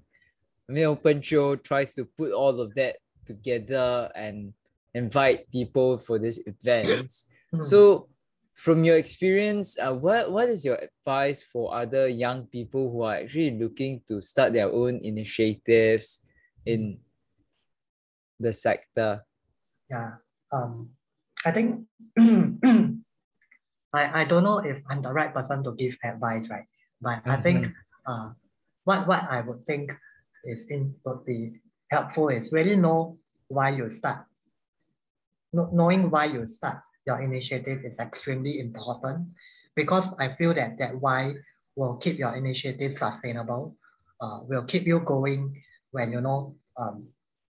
I 0.67 0.71
mean 0.73 0.83
Open 0.83 1.21
Show 1.23 1.55
tries 1.55 1.95
to 1.95 2.03
put 2.03 2.33
all 2.35 2.59
of 2.59 2.75
that 2.75 2.97
together 3.25 4.11
and 4.13 4.51
invite 4.93 5.47
people 5.51 5.95
for 5.97 6.19
these 6.19 6.39
events. 6.45 7.27
Mm. 7.55 7.63
So 7.63 8.09
from 8.55 8.83
your 8.83 8.97
experience, 8.97 9.79
uh, 9.79 9.95
what 9.95 10.27
what 10.31 10.49
is 10.51 10.65
your 10.67 10.75
advice 10.83 11.43
for 11.43 11.71
other 11.71 12.09
young 12.11 12.43
people 12.51 12.91
who 12.91 13.03
are 13.07 13.15
actually 13.23 13.55
looking 13.55 14.01
to 14.11 14.19
start 14.19 14.51
their 14.51 14.67
own 14.67 14.99
initiatives 15.07 16.26
in 16.67 16.99
the 18.39 18.51
sector? 18.51 19.23
Yeah. 19.89 20.19
Um, 20.51 20.91
I 21.45 21.51
think 21.51 21.87
I, 22.19 23.01
I 23.93 24.23
don't 24.27 24.43
know 24.43 24.59
if 24.59 24.83
I'm 24.89 25.01
the 25.01 25.13
right 25.13 25.33
person 25.33 25.63
to 25.63 25.71
give 25.73 25.95
advice, 26.03 26.49
right? 26.49 26.67
But 27.01 27.23
I 27.25 27.37
think 27.37 27.71
uh, 28.05 28.31
what 28.83 29.07
what 29.07 29.23
I 29.23 29.41
would 29.41 29.65
think 29.65 29.95
is 30.43 30.67
in 30.67 30.95
would 31.05 31.25
be 31.25 31.61
helpful 31.91 32.29
is 32.29 32.51
really 32.51 32.75
know 32.75 33.17
why 33.47 33.69
you 33.69 33.89
start. 33.89 34.25
Kno- 35.53 35.71
knowing 35.71 36.09
why 36.09 36.25
you 36.25 36.47
start 36.47 36.83
your 37.07 37.21
initiative 37.21 37.85
is 37.85 37.99
extremely 37.99 38.59
important 38.59 39.31
because 39.75 40.11
I 40.19 40.35
feel 40.35 40.53
that 40.55 40.77
that 40.79 40.99
why 40.99 41.35
will 41.77 41.95
keep 41.95 42.17
your 42.19 42.35
initiative 42.35 42.97
sustainable, 42.97 43.77
uh, 44.19 44.41
will 44.43 44.65
keep 44.65 44.83
you 44.83 44.99
going 44.99 45.63
when 45.91 46.11
you 46.11 46.21
know 46.21 46.55
um, 46.77 47.07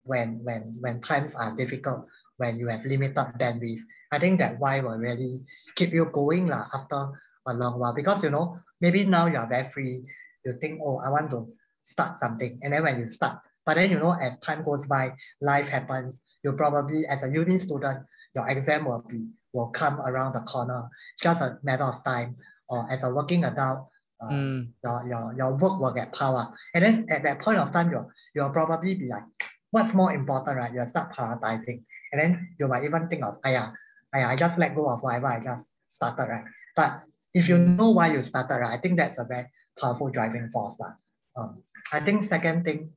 when 0.05 0.41
when 0.45 0.77
when 0.81 1.01
times 1.01 1.35
are 1.35 1.55
difficult, 1.57 2.07
when 2.37 2.59
you 2.59 2.69
have 2.69 2.85
limited 2.85 3.17
bandwidth. 3.39 3.81
I 4.13 4.19
think 4.19 4.39
that 4.39 4.61
why 4.61 4.81
will 4.81 4.99
really 4.99 5.41
keep 5.75 5.93
you 5.93 6.07
going 6.07 6.47
lah 6.47 6.69
after 6.73 7.11
a 7.47 7.55
long 7.55 7.81
while 7.81 7.95
because 7.95 8.23
you 8.23 8.31
know 8.31 8.61
maybe 8.81 9.05
now 9.05 9.27
you 9.27 9.37
are 9.37 9.49
very 9.49 9.69
free. 9.69 10.05
You 10.45 10.57
think 10.61 10.81
oh 10.85 10.99
I 10.99 11.11
want 11.11 11.31
to 11.31 11.49
start 11.83 12.17
something 12.17 12.61
and 12.63 12.73
then 12.73 12.83
when 12.83 13.01
you 13.01 13.09
start, 13.09 13.41
but 13.67 13.75
then 13.75 13.91
you 13.91 13.99
know 13.99 14.17
as 14.21 14.39
time 14.39 14.63
goes 14.63 14.87
by, 14.87 15.13
life 15.41 15.69
happens. 15.69 16.23
You 16.45 16.53
probably 16.53 17.07
as 17.07 17.23
a 17.23 17.33
uni 17.33 17.59
student, 17.59 18.05
your 18.35 18.49
exam 18.49 18.85
will 18.85 19.05
be 19.09 19.27
will 19.53 19.69
come 19.69 20.01
around 20.01 20.35
the 20.35 20.41
corner. 20.41 20.89
It's 21.15 21.23
just 21.23 21.41
a 21.41 21.59
matter 21.63 21.85
of 21.85 22.05
time. 22.05 22.37
Or 22.69 22.91
as 22.91 23.05
a 23.05 23.13
working 23.13 23.45
adult, 23.45 23.89
uh, 24.21 24.29
Mm, 24.31 24.69
your, 24.85 25.07
your, 25.09 25.35
your 25.37 25.57
work 25.57 25.81
will 25.81 25.93
get 25.93 26.13
power. 26.13 26.53
And 26.75 26.85
then 26.85 27.07
at 27.11 27.23
that 27.23 27.41
point 27.41 27.59
of 27.59 27.73
time, 27.73 27.91
you'll, 27.91 28.11
you'll 28.35 28.51
probably 28.51 28.95
be 28.95 29.09
like, 29.09 29.25
what's 29.71 29.95
more 29.95 30.13
important, 30.13 30.57
right? 30.57 30.73
You'll 30.73 30.87
start 30.87 31.15
prioritizing. 31.15 31.83
And 32.13 32.21
then 32.21 32.57
you 32.59 32.69
might 32.69 32.85
even 32.85 33.09
think 33.09 33.25
of, 33.25 33.39
yeah, 33.45 33.73
I 34.13 34.37
just 34.37 34.59
let 34.59 34.75
go 34.75 34.89
of 34.89 35.03
whatever 35.03 35.27
I 35.27 35.43
just 35.43 35.75
started, 35.91 36.31
right? 36.31 36.45
But 36.77 37.03
if 37.35 37.49
you 37.49 37.59
know 37.59 37.91
why 37.91 38.13
you 38.13 38.23
started, 38.23 38.55
right, 38.61 38.79
I 38.79 38.81
think 38.81 38.97
that's 38.97 39.19
a 39.19 39.25
very 39.25 39.47
powerful 39.79 40.11
driving 40.11 40.49
force. 40.53 40.79
lah. 40.79 40.95
Um, 41.37 41.63
I 41.93 41.99
think 42.01 42.25
second 42.25 42.65
thing, 42.65 42.93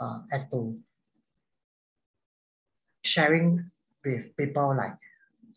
uh, 0.00 0.20
as 0.32 0.48
to 0.48 0.78
sharing 3.04 3.70
with 4.04 4.34
people 4.36 4.74
like 4.76 4.96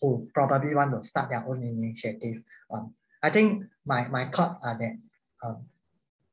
who 0.02 0.30
probably 0.34 0.76
want 0.76 0.92
to 0.92 1.02
start 1.02 1.30
their 1.30 1.46
own 1.48 1.64
initiative. 1.64 2.44
Um, 2.70 2.94
I 3.24 3.30
think 3.30 3.64
my, 3.86 4.08
my 4.08 4.26
thoughts 4.32 4.58
are 4.64 4.78
that 4.78 4.96
um, 5.44 5.66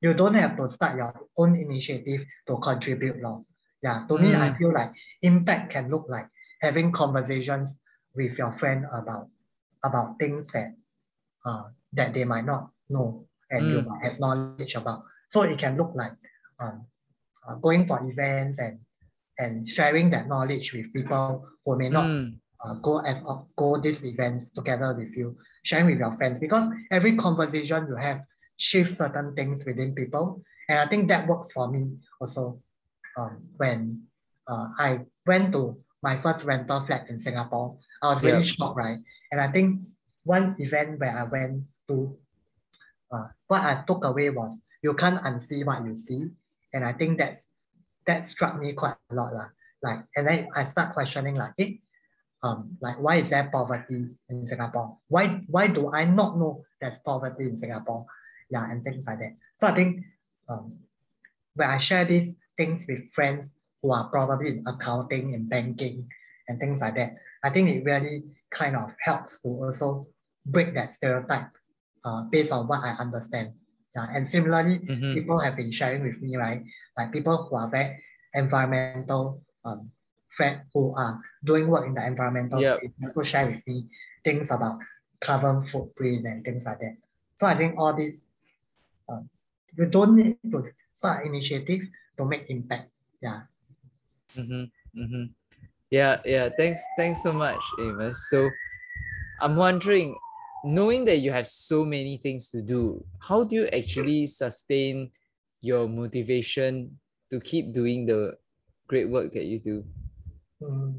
you 0.00 0.14
don't 0.14 0.34
have 0.34 0.56
to 0.56 0.68
start 0.68 0.96
your 0.96 1.12
own 1.38 1.56
initiative 1.56 2.24
to 2.48 2.56
contribute. 2.58 3.20
Lor. 3.22 3.44
Yeah, 3.82 4.04
to 4.08 4.18
me, 4.18 4.34
I 4.34 4.50
Mm. 4.50 4.58
feel 4.58 4.72
like 4.72 4.92
impact 5.22 5.72
can 5.72 5.90
look 5.90 6.06
like 6.08 6.28
having 6.60 6.92
conversations 6.92 7.78
with 8.14 8.36
your 8.38 8.52
friend 8.52 8.84
about 8.92 9.28
about 9.84 10.18
things 10.18 10.50
that 10.52 10.74
uh, 11.44 11.64
that 11.92 12.14
they 12.14 12.24
might 12.24 12.44
not 12.44 12.70
know 12.88 13.26
and 13.50 13.70
you 13.70 13.80
Mm. 13.80 13.86
might 13.86 14.02
have 14.04 14.20
knowledge 14.20 14.56
about. 14.58 14.84
So 15.12 15.24
it 15.24 15.40
can 15.40 15.58
look 15.58 15.76
like 15.76 15.96
um, 16.42 16.68
uh, 17.48 17.54
going 17.56 17.86
for 17.86 18.00
events 18.02 18.58
and 18.58 18.78
and 19.38 19.68
sharing 19.68 20.10
that 20.10 20.28
knowledge 20.28 20.72
with 20.72 20.92
people 20.92 21.40
who 21.64 21.76
may 21.76 21.88
not 21.90 22.04
mm, 22.04 22.38
uh, 22.64 22.74
go 22.80 23.00
as 23.00 23.22
uh, 23.28 23.38
go 23.56 23.76
these 23.76 24.04
events 24.04 24.50
together 24.50 24.94
with 24.96 25.14
you, 25.16 25.36
sharing 25.62 25.86
with 25.86 25.98
your 25.98 26.16
friends 26.16 26.40
because 26.40 26.70
every 26.90 27.14
conversation 27.16 27.86
you 27.88 27.96
have 27.96 28.22
shifts 28.56 28.98
certain 28.98 29.34
things 29.34 29.64
within 29.66 29.94
people, 29.94 30.42
and 30.68 30.78
I 30.78 30.86
think 30.88 31.08
that 31.08 31.28
works 31.28 31.52
for 31.52 31.68
me 31.70 31.98
also. 32.20 32.60
Um, 33.16 33.46
when 33.58 34.02
uh, 34.50 34.74
I 34.76 35.06
went 35.24 35.52
to 35.52 35.78
my 36.02 36.18
first 36.18 36.42
rental 36.42 36.80
flat 36.82 37.08
in 37.10 37.20
Singapore, 37.20 37.78
I 38.02 38.10
was 38.10 38.24
really 38.24 38.42
Yeah. 38.42 38.50
shocked, 38.58 38.76
right? 38.76 38.98
And 39.30 39.40
I 39.40 39.46
think 39.54 39.86
one 40.24 40.56
event 40.58 40.98
where 40.98 41.16
I 41.16 41.22
went 41.22 41.62
to, 41.86 42.18
uh, 43.14 43.28
what 43.46 43.62
I 43.62 43.84
took 43.86 44.04
away 44.04 44.30
was 44.30 44.58
you 44.82 44.94
can't 44.94 45.22
unsee 45.22 45.64
what 45.64 45.86
you 45.86 45.94
see, 45.94 46.26
and 46.74 46.82
I 46.84 46.92
think 46.92 47.18
that's 47.22 47.46
that 48.10 48.26
struck 48.26 48.58
me 48.58 48.72
quite 48.74 48.98
a 49.10 49.14
lot, 49.14 49.32
lah. 49.32 49.48
Like, 49.80 50.02
and 50.16 50.26
then 50.26 50.48
I 50.56 50.64
start 50.64 50.90
questioning, 50.92 51.36
like, 51.36 51.54
eh, 51.62 51.78
um, 52.44 52.76
like 52.80 53.00
why 53.00 53.16
is 53.16 53.30
there 53.30 53.48
poverty 53.50 54.06
in 54.28 54.46
Singapore? 54.46 54.98
Why 55.08 55.40
why 55.48 55.66
do 55.66 55.90
I 55.90 56.04
not 56.04 56.38
know 56.38 56.62
there's 56.80 56.98
poverty 56.98 57.44
in 57.44 57.56
Singapore? 57.56 58.04
Yeah, 58.50 58.70
and 58.70 58.84
things 58.84 59.06
like 59.06 59.18
that. 59.18 59.34
So 59.56 59.66
I 59.66 59.72
think 59.72 60.04
um, 60.48 60.76
when 61.56 61.70
I 61.70 61.78
share 61.78 62.04
these 62.04 62.36
things 62.58 62.84
with 62.86 63.10
friends 63.12 63.54
who 63.82 63.92
are 63.92 64.08
probably 64.10 64.60
in 64.60 64.64
accounting 64.66 65.34
and 65.34 65.48
banking 65.48 66.06
and 66.46 66.60
things 66.60 66.82
like 66.82 66.96
that, 66.96 67.16
I 67.42 67.48
think 67.48 67.70
it 67.70 67.84
really 67.84 68.24
kind 68.50 68.76
of 68.76 68.92
helps 69.00 69.40
to 69.42 69.48
also 69.48 70.06
break 70.44 70.74
that 70.74 70.92
stereotype 70.92 71.48
uh, 72.04 72.22
based 72.30 72.52
on 72.52 72.68
what 72.68 72.84
I 72.84 72.92
understand. 73.00 73.54
Yeah, 73.96 74.06
and 74.12 74.28
similarly, 74.28 74.80
mhm. 74.80 75.14
people 75.14 75.38
have 75.38 75.56
been 75.56 75.72
sharing 75.72 76.02
with 76.02 76.20
me, 76.20 76.36
right? 76.36 76.62
Like 76.98 77.12
people 77.12 77.48
who 77.48 77.56
are 77.56 77.70
very 77.70 78.02
environmental 78.34 79.40
um, 79.64 79.90
friend 80.36 80.62
who 80.74 80.94
are 80.96 81.20
doing 81.42 81.68
work 81.68 81.86
in 81.86 81.94
the 81.94 82.04
environmental 82.04 82.60
Yep. 82.60 82.78
space 82.78 82.90
also 83.02 83.22
share 83.22 83.46
with 83.50 83.62
me 83.66 83.86
things 84.24 84.50
about 84.50 84.78
carbon 85.20 85.62
footprint 85.62 86.26
and 86.26 86.44
things 86.44 86.66
like 86.66 86.80
that. 86.80 86.96
So 87.36 87.46
I 87.46 87.54
think 87.54 87.78
all 87.78 87.94
this, 87.94 88.28
um, 89.08 89.28
you 89.76 89.86
don't 89.86 90.16
need 90.16 90.38
to 90.50 90.70
start 90.92 91.26
initiative 91.26 91.82
to 92.18 92.24
make 92.24 92.46
impact. 92.48 92.90
Yeah. 93.20 93.42
Mm-hmm. 94.36 94.64
Mm-hmm. 95.00 95.24
Yeah, 95.90 96.20
yeah. 96.24 96.48
Thanks, 96.56 96.82
thanks 96.96 97.22
so 97.22 97.32
much, 97.32 97.62
Amos. 97.78 98.28
So 98.30 98.50
I'm 99.40 99.56
wondering, 99.56 100.16
knowing 100.64 101.04
that 101.04 101.18
you 101.18 101.30
have 101.32 101.46
so 101.46 101.84
many 101.84 102.16
things 102.18 102.50
to 102.50 102.62
do, 102.62 103.04
how 103.20 103.44
do 103.44 103.56
you 103.56 103.66
actually 103.68 104.26
sustain 104.26 105.10
your 105.60 105.88
motivation 105.88 106.98
to 107.30 107.40
keep 107.40 107.72
doing 107.72 108.06
the 108.06 108.36
great 108.86 109.08
work 109.08 109.32
that 109.32 109.44
you 109.44 109.58
do? 109.58 109.84
Mm. 110.64 110.96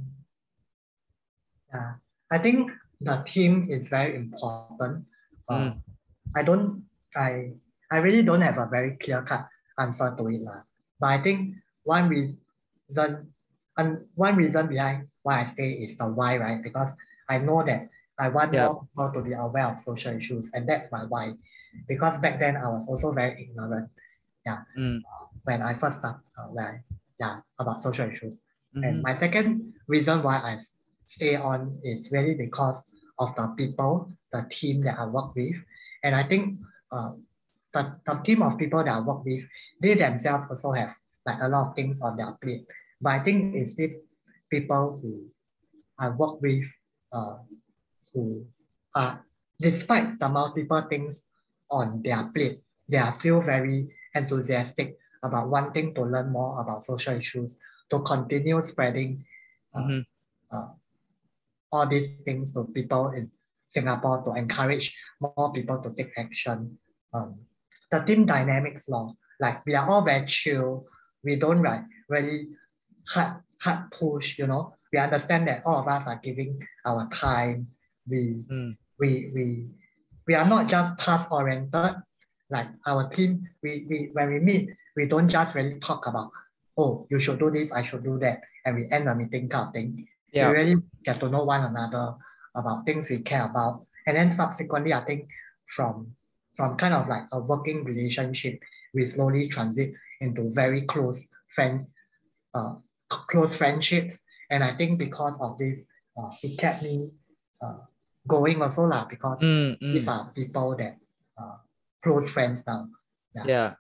Yeah. 1.74 1.92
I 2.32 2.38
think 2.38 2.72
the 3.02 3.24
team 3.26 3.68
is 3.70 3.88
very 3.88 4.16
important. 4.16 5.06
Uh, 5.50 5.74
Mm. 5.74 5.82
I 6.36 6.42
don't, 6.44 6.84
I, 7.16 7.54
I 7.92 7.98
really 7.98 8.24
don't 8.24 8.42
have 8.42 8.58
a 8.58 8.68
very 8.68 8.98
clear 8.98 9.22
cut 9.24 9.48
answer 9.80 10.14
to 10.18 10.28
it. 10.30 10.42
lah. 10.42 10.62
But 11.00 11.08
I 11.08 11.18
think 11.22 11.56
one 11.84 12.10
reason, 12.10 12.40
and 13.78 13.90
one 14.16 14.36
reason 14.36 14.68
behind 14.68 15.08
why 15.24 15.42
I 15.42 15.46
stay 15.46 15.72
is 15.86 15.96
the 15.98 16.08
why, 16.08 16.38
right? 16.38 16.62
Because 16.62 16.94
I 17.30 17.40
know 17.40 17.64
that 17.64 17.90
I 18.20 18.30
want 18.30 18.54
Yeah. 18.54 18.68
more 18.68 18.84
people 18.88 19.12
to 19.14 19.22
be 19.22 19.34
aware 19.34 19.68
of 19.68 19.80
social 19.82 20.14
issues, 20.16 20.52
and 20.54 20.68
that's 20.68 20.92
my 20.92 21.04
why. 21.06 21.34
Because 21.88 22.18
back 22.20 22.40
then 22.40 22.56
I 22.58 22.68
was 22.70 22.88
also 22.88 23.12
very 23.14 23.44
ignorant 23.44 23.90
Yeah. 24.46 24.64
Mm. 24.78 25.02
when 25.44 25.62
I 25.62 25.74
first 25.76 26.00
started, 26.00 26.22
uh, 26.38 26.48
when 26.50 26.66
I, 26.66 26.76
yeah, 27.20 27.42
about 27.60 27.82
social 27.84 28.10
issues. 28.10 28.42
And 28.84 29.02
Mhm. 29.02 29.04
my 29.04 29.14
second 29.16 29.74
reason 29.88 30.22
why 30.24 30.38
I 30.38 30.60
stay 31.08 31.36
on 31.36 31.80
is 31.84 32.12
really 32.12 32.36
because 32.36 32.84
of 33.20 33.36
the 33.36 33.48
people, 33.58 34.12
the 34.32 34.46
team 34.50 34.84
that 34.84 35.00
I 35.00 35.06
work 35.06 35.36
with. 35.36 35.56
And 36.04 36.16
I 36.16 36.24
think 36.24 36.60
uh, 36.92 37.12
the, 37.74 37.96
the 38.06 38.16
team 38.24 38.42
of 38.44 38.58
people 38.58 38.84
that 38.84 38.94
I 38.94 39.00
work 39.00 39.24
with, 39.26 39.44
they 39.82 39.94
themselves 39.96 40.48
also 40.50 40.72
have 40.74 40.96
like 41.26 41.42
a 41.42 41.50
lot 41.50 41.70
of 41.70 41.76
things 41.76 42.02
on 42.02 42.18
their 42.18 42.34
plate. 42.42 42.66
But 43.02 43.12
I 43.12 43.24
think 43.24 43.56
it's 43.56 43.76
these 43.76 44.02
people 44.50 45.00
who 45.02 45.26
I 45.98 46.10
work 46.10 46.42
with 46.42 46.64
uh, 47.12 47.38
who 48.14 48.46
are, 48.96 49.24
despite 49.60 50.20
the 50.20 50.30
multiple 50.30 50.82
things 50.82 51.26
on 51.70 52.02
their 52.04 52.24
plate, 52.34 52.62
they 52.88 52.98
are 52.98 53.12
still 53.12 53.42
very 53.42 53.90
enthusiastic 54.14 54.98
about 55.24 55.50
wanting 55.50 55.94
to 55.96 56.04
learn 56.04 56.32
more 56.32 56.62
about 56.62 56.84
social 56.84 57.16
issues, 57.16 57.58
to 57.92 58.00
continue 58.02 58.62
spreading 58.62 59.26
uh, 59.74 59.80
Mhm. 59.82 60.06
uh, 60.52 60.70
all 61.72 61.88
these 61.88 62.24
things 62.24 62.54
to 62.54 62.64
people 62.74 63.10
in 63.12 63.32
Singapore 63.68 64.24
to 64.24 64.34
encourage 64.34 64.96
more 65.20 65.52
people 65.52 65.82
to 65.82 65.90
take 65.94 66.14
action. 66.18 66.78
Um, 67.14 67.40
the 67.92 68.00
team 68.00 68.26
dynamics 68.26 68.88
law, 68.90 69.14
like 69.40 69.66
we 69.66 69.76
are 69.76 69.88
all 69.90 70.02
very 70.02 70.26
chill. 70.26 70.88
We 71.24 71.36
don't 71.36 71.62
like 71.62 71.84
really 72.10 72.50
hard 73.08 73.42
hard 73.62 73.92
push, 73.92 74.38
you 74.40 74.48
know. 74.48 74.76
We 74.94 75.00
understand 75.00 75.48
that 75.48 75.64
all 75.66 75.82
of 75.82 75.88
us 75.88 76.08
are 76.08 76.20
giving 76.24 76.66
our 76.86 77.10
time. 77.10 77.68
We 78.08 78.46
Mm. 78.50 78.78
we 79.00 79.32
we 79.36 79.46
we 80.28 80.34
are 80.36 80.48
not 80.48 80.68
just 80.68 80.98
task 81.00 81.32
oriented. 81.32 82.02
Like 82.50 82.70
our 82.86 83.10
team, 83.10 83.50
we, 83.64 83.86
we 83.90 84.10
when 84.14 84.30
we 84.30 84.40
meet, 84.40 84.70
we 84.96 85.08
don't 85.08 85.30
just 85.30 85.56
really 85.56 85.80
talk 85.80 86.06
about, 86.06 86.30
oh, 86.78 87.08
you 87.10 87.20
should 87.20 87.40
do 87.40 87.52
this, 87.52 87.72
I 87.72 87.84
should 87.84 88.04
do 88.04 88.20
that, 88.20 88.42
and 88.66 88.76
we 88.76 88.90
end 88.92 89.08
the 89.08 89.16
meeting 89.16 89.50
kind 89.50 89.68
of 89.68 89.74
thing. 89.74 90.08
Yeah. 90.32 90.50
We 90.50 90.56
really 90.56 90.76
get 91.04 91.20
to 91.22 91.30
know 91.30 91.44
one 91.46 91.64
another 91.64 92.16
about 92.56 92.86
things 92.86 93.10
we 93.10 93.20
care 93.20 93.46
about. 93.46 93.86
And 94.08 94.18
then 94.18 94.32
subsequently, 94.32 94.94
I 94.94 95.04
think 95.06 95.30
from 95.68 96.16
from 96.56 96.78
kind 96.78 96.94
of 96.94 97.08
like 97.08 97.24
a 97.32 97.40
working 97.40 97.84
relationship, 97.84 98.60
we 98.94 99.06
slowly 99.06 99.48
transit 99.48 99.94
into 100.22 100.52
very 100.54 100.84
close 100.84 101.28
friend, 101.54 101.88
uh, 102.54 102.76
close 103.10 103.56
friendships. 103.56 104.24
And 104.50 104.64
I 104.64 104.76
think 104.76 105.00
because 105.00 105.40
of 105.42 105.58
this, 105.58 105.84
uh, 106.18 106.32
it 106.44 106.58
kept 106.58 106.84
me 106.84 107.12
uh, 107.62 107.84
going 108.28 108.62
also 108.62 108.84
lah, 108.84 109.06
because 109.06 109.40
Mm, 109.42 109.80
mm. 109.80 109.94
these 109.94 110.08
are 110.08 110.32
people 110.36 110.76
that 110.78 110.98
uh, 111.38 111.58
close 112.04 112.30
friends 112.30 112.64
now. 112.68 112.88
Yeah, 113.34 113.76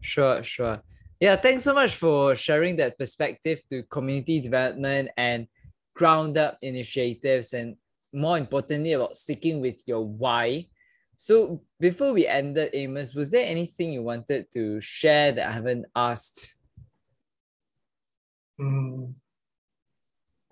sure, 0.00 0.42
sure. 0.42 0.82
Yeah, 1.20 1.34
thanks 1.34 1.64
so 1.64 1.74
much 1.74 1.96
for 1.96 2.36
sharing 2.36 2.76
that 2.76 2.96
perspective 2.96 3.60
to 3.70 3.82
community 3.84 4.40
development 4.40 5.10
and 5.16 5.48
ground 5.94 6.38
up 6.38 6.58
initiatives, 6.62 7.54
and 7.54 7.74
more 8.12 8.38
importantly, 8.38 8.92
about 8.92 9.16
sticking 9.16 9.60
with 9.60 9.82
your 9.86 10.06
why. 10.06 10.68
So, 11.16 11.62
before 11.80 12.12
we 12.12 12.28
ended, 12.28 12.70
Amos, 12.72 13.14
was 13.14 13.30
there 13.30 13.44
anything 13.44 13.92
you 13.92 14.04
wanted 14.04 14.46
to 14.52 14.80
share 14.80 15.32
that 15.32 15.48
I 15.48 15.52
haven't 15.52 15.86
asked? 15.96 16.54
Mm, 18.60 19.14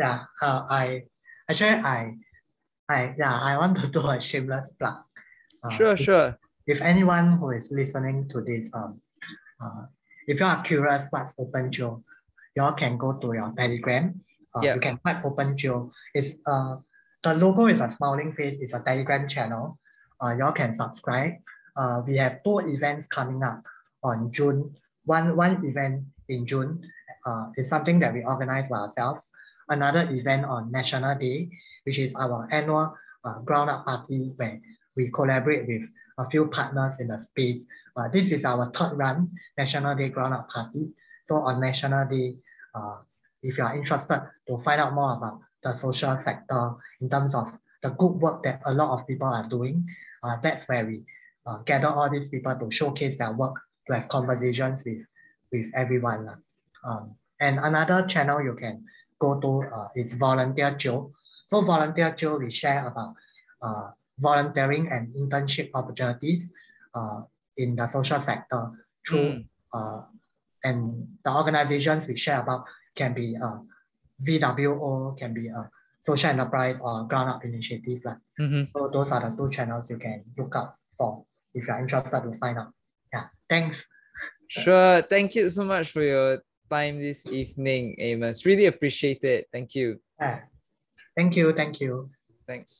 yeah, 0.00 0.24
uh, 0.42 0.66
I 0.68 1.04
actually 1.48 1.78
I 1.78 2.14
I 2.88 3.14
yeah 3.16 3.38
I 3.38 3.56
want 3.56 3.76
to 3.78 3.86
do 3.86 4.02
a 4.02 4.20
shameless 4.20 4.72
plug. 4.78 4.98
Uh, 5.62 5.70
Sure, 5.70 5.92
if, 5.92 6.00
sure. 6.00 6.38
if 6.66 6.80
anyone 6.80 7.38
who 7.38 7.50
is 7.50 7.70
listening 7.70 8.28
to 8.30 8.40
this, 8.42 8.70
um, 8.74 9.00
uh, 9.62 9.86
if 10.26 10.40
you 10.40 10.46
are 10.46 10.62
curious 10.62 11.08
what's 11.10 11.34
OpenJio, 11.36 12.02
you 12.54 12.62
all 12.62 12.72
can 12.72 12.96
go 12.96 13.12
to 13.14 13.32
your 13.32 13.52
Telegram. 13.56 14.20
Uh, 14.54 14.60
Yeah. 14.62 14.74
You 14.74 14.80
can 14.80 14.98
type 15.04 15.22
OpenJio. 15.22 15.90
It's 16.14 16.40
uh 16.46 16.76
the 17.22 17.34
logo 17.34 17.66
is 17.66 17.80
a 17.80 17.88
smiling 17.88 18.32
face. 18.34 18.56
It's 18.60 18.74
a 18.74 18.82
Telegram 18.82 19.28
channel. 19.28 19.78
Uh, 20.22 20.34
you 20.36 20.44
all 20.44 20.52
can 20.52 20.74
subscribe. 20.74 21.34
Uh, 21.76 22.00
we 22.06 22.16
have 22.16 22.42
two 22.44 22.58
events 22.60 23.06
coming 23.06 23.42
up 23.42 23.62
on 24.02 24.30
June. 24.32 24.74
One 25.04 25.36
one 25.36 25.64
event 25.64 26.04
in 26.28 26.46
June 26.46 26.82
uh, 27.26 27.50
is 27.56 27.68
something 27.68 27.98
that 28.00 28.14
we 28.14 28.24
organize 28.24 28.68
by 28.68 28.78
ourselves. 28.78 29.28
Another 29.68 30.08
event 30.10 30.44
on 30.46 30.70
National 30.70 31.18
Day, 31.18 31.50
which 31.84 31.98
is 31.98 32.14
our 32.14 32.48
annual 32.52 32.94
uh, 33.24 33.38
ground 33.40 33.68
up 33.70 33.84
party 33.84 34.32
where 34.36 34.60
we 34.96 35.10
collaborate 35.10 35.66
with 35.66 35.82
a 36.18 36.28
few 36.28 36.46
partners 36.46 37.00
in 37.00 37.08
the 37.08 37.18
space. 37.18 37.66
Uh, 37.96 38.08
this 38.08 38.30
is 38.30 38.44
our 38.44 38.70
third 38.72 38.96
run 38.96 39.30
National 39.56 39.94
Day 39.94 40.08
ground 40.08 40.34
up 40.34 40.48
party. 40.48 40.88
So 41.24 41.36
on 41.36 41.60
National 41.60 42.08
Day, 42.08 42.36
uh, 42.74 42.96
if 43.42 43.58
you 43.58 43.64
are 43.64 43.76
interested 43.76 44.22
to 44.48 44.58
find 44.58 44.80
out 44.80 44.94
more 44.94 45.14
about 45.14 45.40
the 45.62 45.74
social 45.74 46.16
sector 46.16 46.72
in 47.00 47.10
terms 47.10 47.34
of 47.34 47.52
the 47.82 47.90
good 47.90 48.14
work 48.20 48.42
that 48.44 48.62
a 48.66 48.72
lot 48.72 48.98
of 48.98 49.06
people 49.06 49.28
are 49.28 49.48
doing, 49.48 49.86
uh, 50.22 50.36
that's 50.42 50.66
where 50.68 50.86
we 50.86 51.02
uh, 51.46 51.58
gather 51.58 51.88
all 51.88 52.10
these 52.10 52.28
people 52.28 52.54
to 52.58 52.70
showcase 52.70 53.18
their 53.18 53.32
work, 53.32 53.54
to 53.86 53.94
have 53.94 54.08
conversations 54.08 54.82
with, 54.84 55.04
with 55.52 55.66
everyone. 55.74 56.28
Um, 56.84 57.14
and 57.40 57.58
another 57.58 58.06
channel 58.06 58.42
you 58.42 58.54
can 58.54 58.84
go 59.18 59.40
to 59.40 59.62
uh, 59.74 59.88
is 59.94 60.14
VolunteerJio. 60.14 61.12
So 61.44 61.62
VolunteerJio, 61.62 62.40
we 62.40 62.50
share 62.50 62.86
about 62.88 63.14
uh, 63.62 63.90
volunteering 64.18 64.88
and 64.88 65.08
internship 65.14 65.70
opportunities 65.74 66.50
uh, 66.94 67.22
in 67.56 67.76
the 67.76 67.86
social 67.86 68.20
sector 68.20 68.70
through 69.06 69.32
Mm. 69.32 69.44
uh, 69.72 70.02
and 70.64 71.06
the 71.24 71.30
organizations 71.32 72.08
we 72.08 72.16
share 72.16 72.40
about 72.40 72.64
can 72.94 73.12
be 73.14 73.36
uh, 73.36 73.58
VWO, 74.24 75.16
can 75.18 75.34
be 75.34 75.48
a 75.48 75.70
social 76.00 76.30
enterprise 76.30 76.80
or 76.80 77.04
ground 77.06 77.30
up 77.30 77.44
initiative. 77.44 78.00
Like. 78.04 78.18
Mhm. 78.40 78.70
So 78.74 78.88
those 78.88 79.12
are 79.12 79.20
the 79.30 79.36
two 79.36 79.50
channels 79.50 79.90
you 79.90 79.98
can 79.98 80.24
look 80.36 80.56
up 80.56 80.78
for 80.96 81.24
if 81.54 81.66
you're 81.66 81.78
interested 81.78 82.20
to 82.22 82.32
find 82.38 82.58
out. 82.58 82.72
Yeah, 83.12 83.26
thanks. 83.48 83.86
Sure. 84.48 85.02
Thank 85.02 85.34
you 85.34 85.50
so 85.50 85.64
much 85.64 85.90
for 85.90 86.02
your 86.02 86.42
time 86.70 86.98
this 87.00 87.26
evening, 87.26 87.96
Amos. 87.98 88.46
Really 88.46 88.66
appreciate 88.66 89.22
it. 89.24 89.48
Thank 89.52 89.74
you. 89.74 90.00
Yeah. 90.20 90.40
Thank 91.16 91.36
you, 91.36 91.52
thank 91.52 91.80
you. 91.80 92.10
Thanks. 92.46 92.72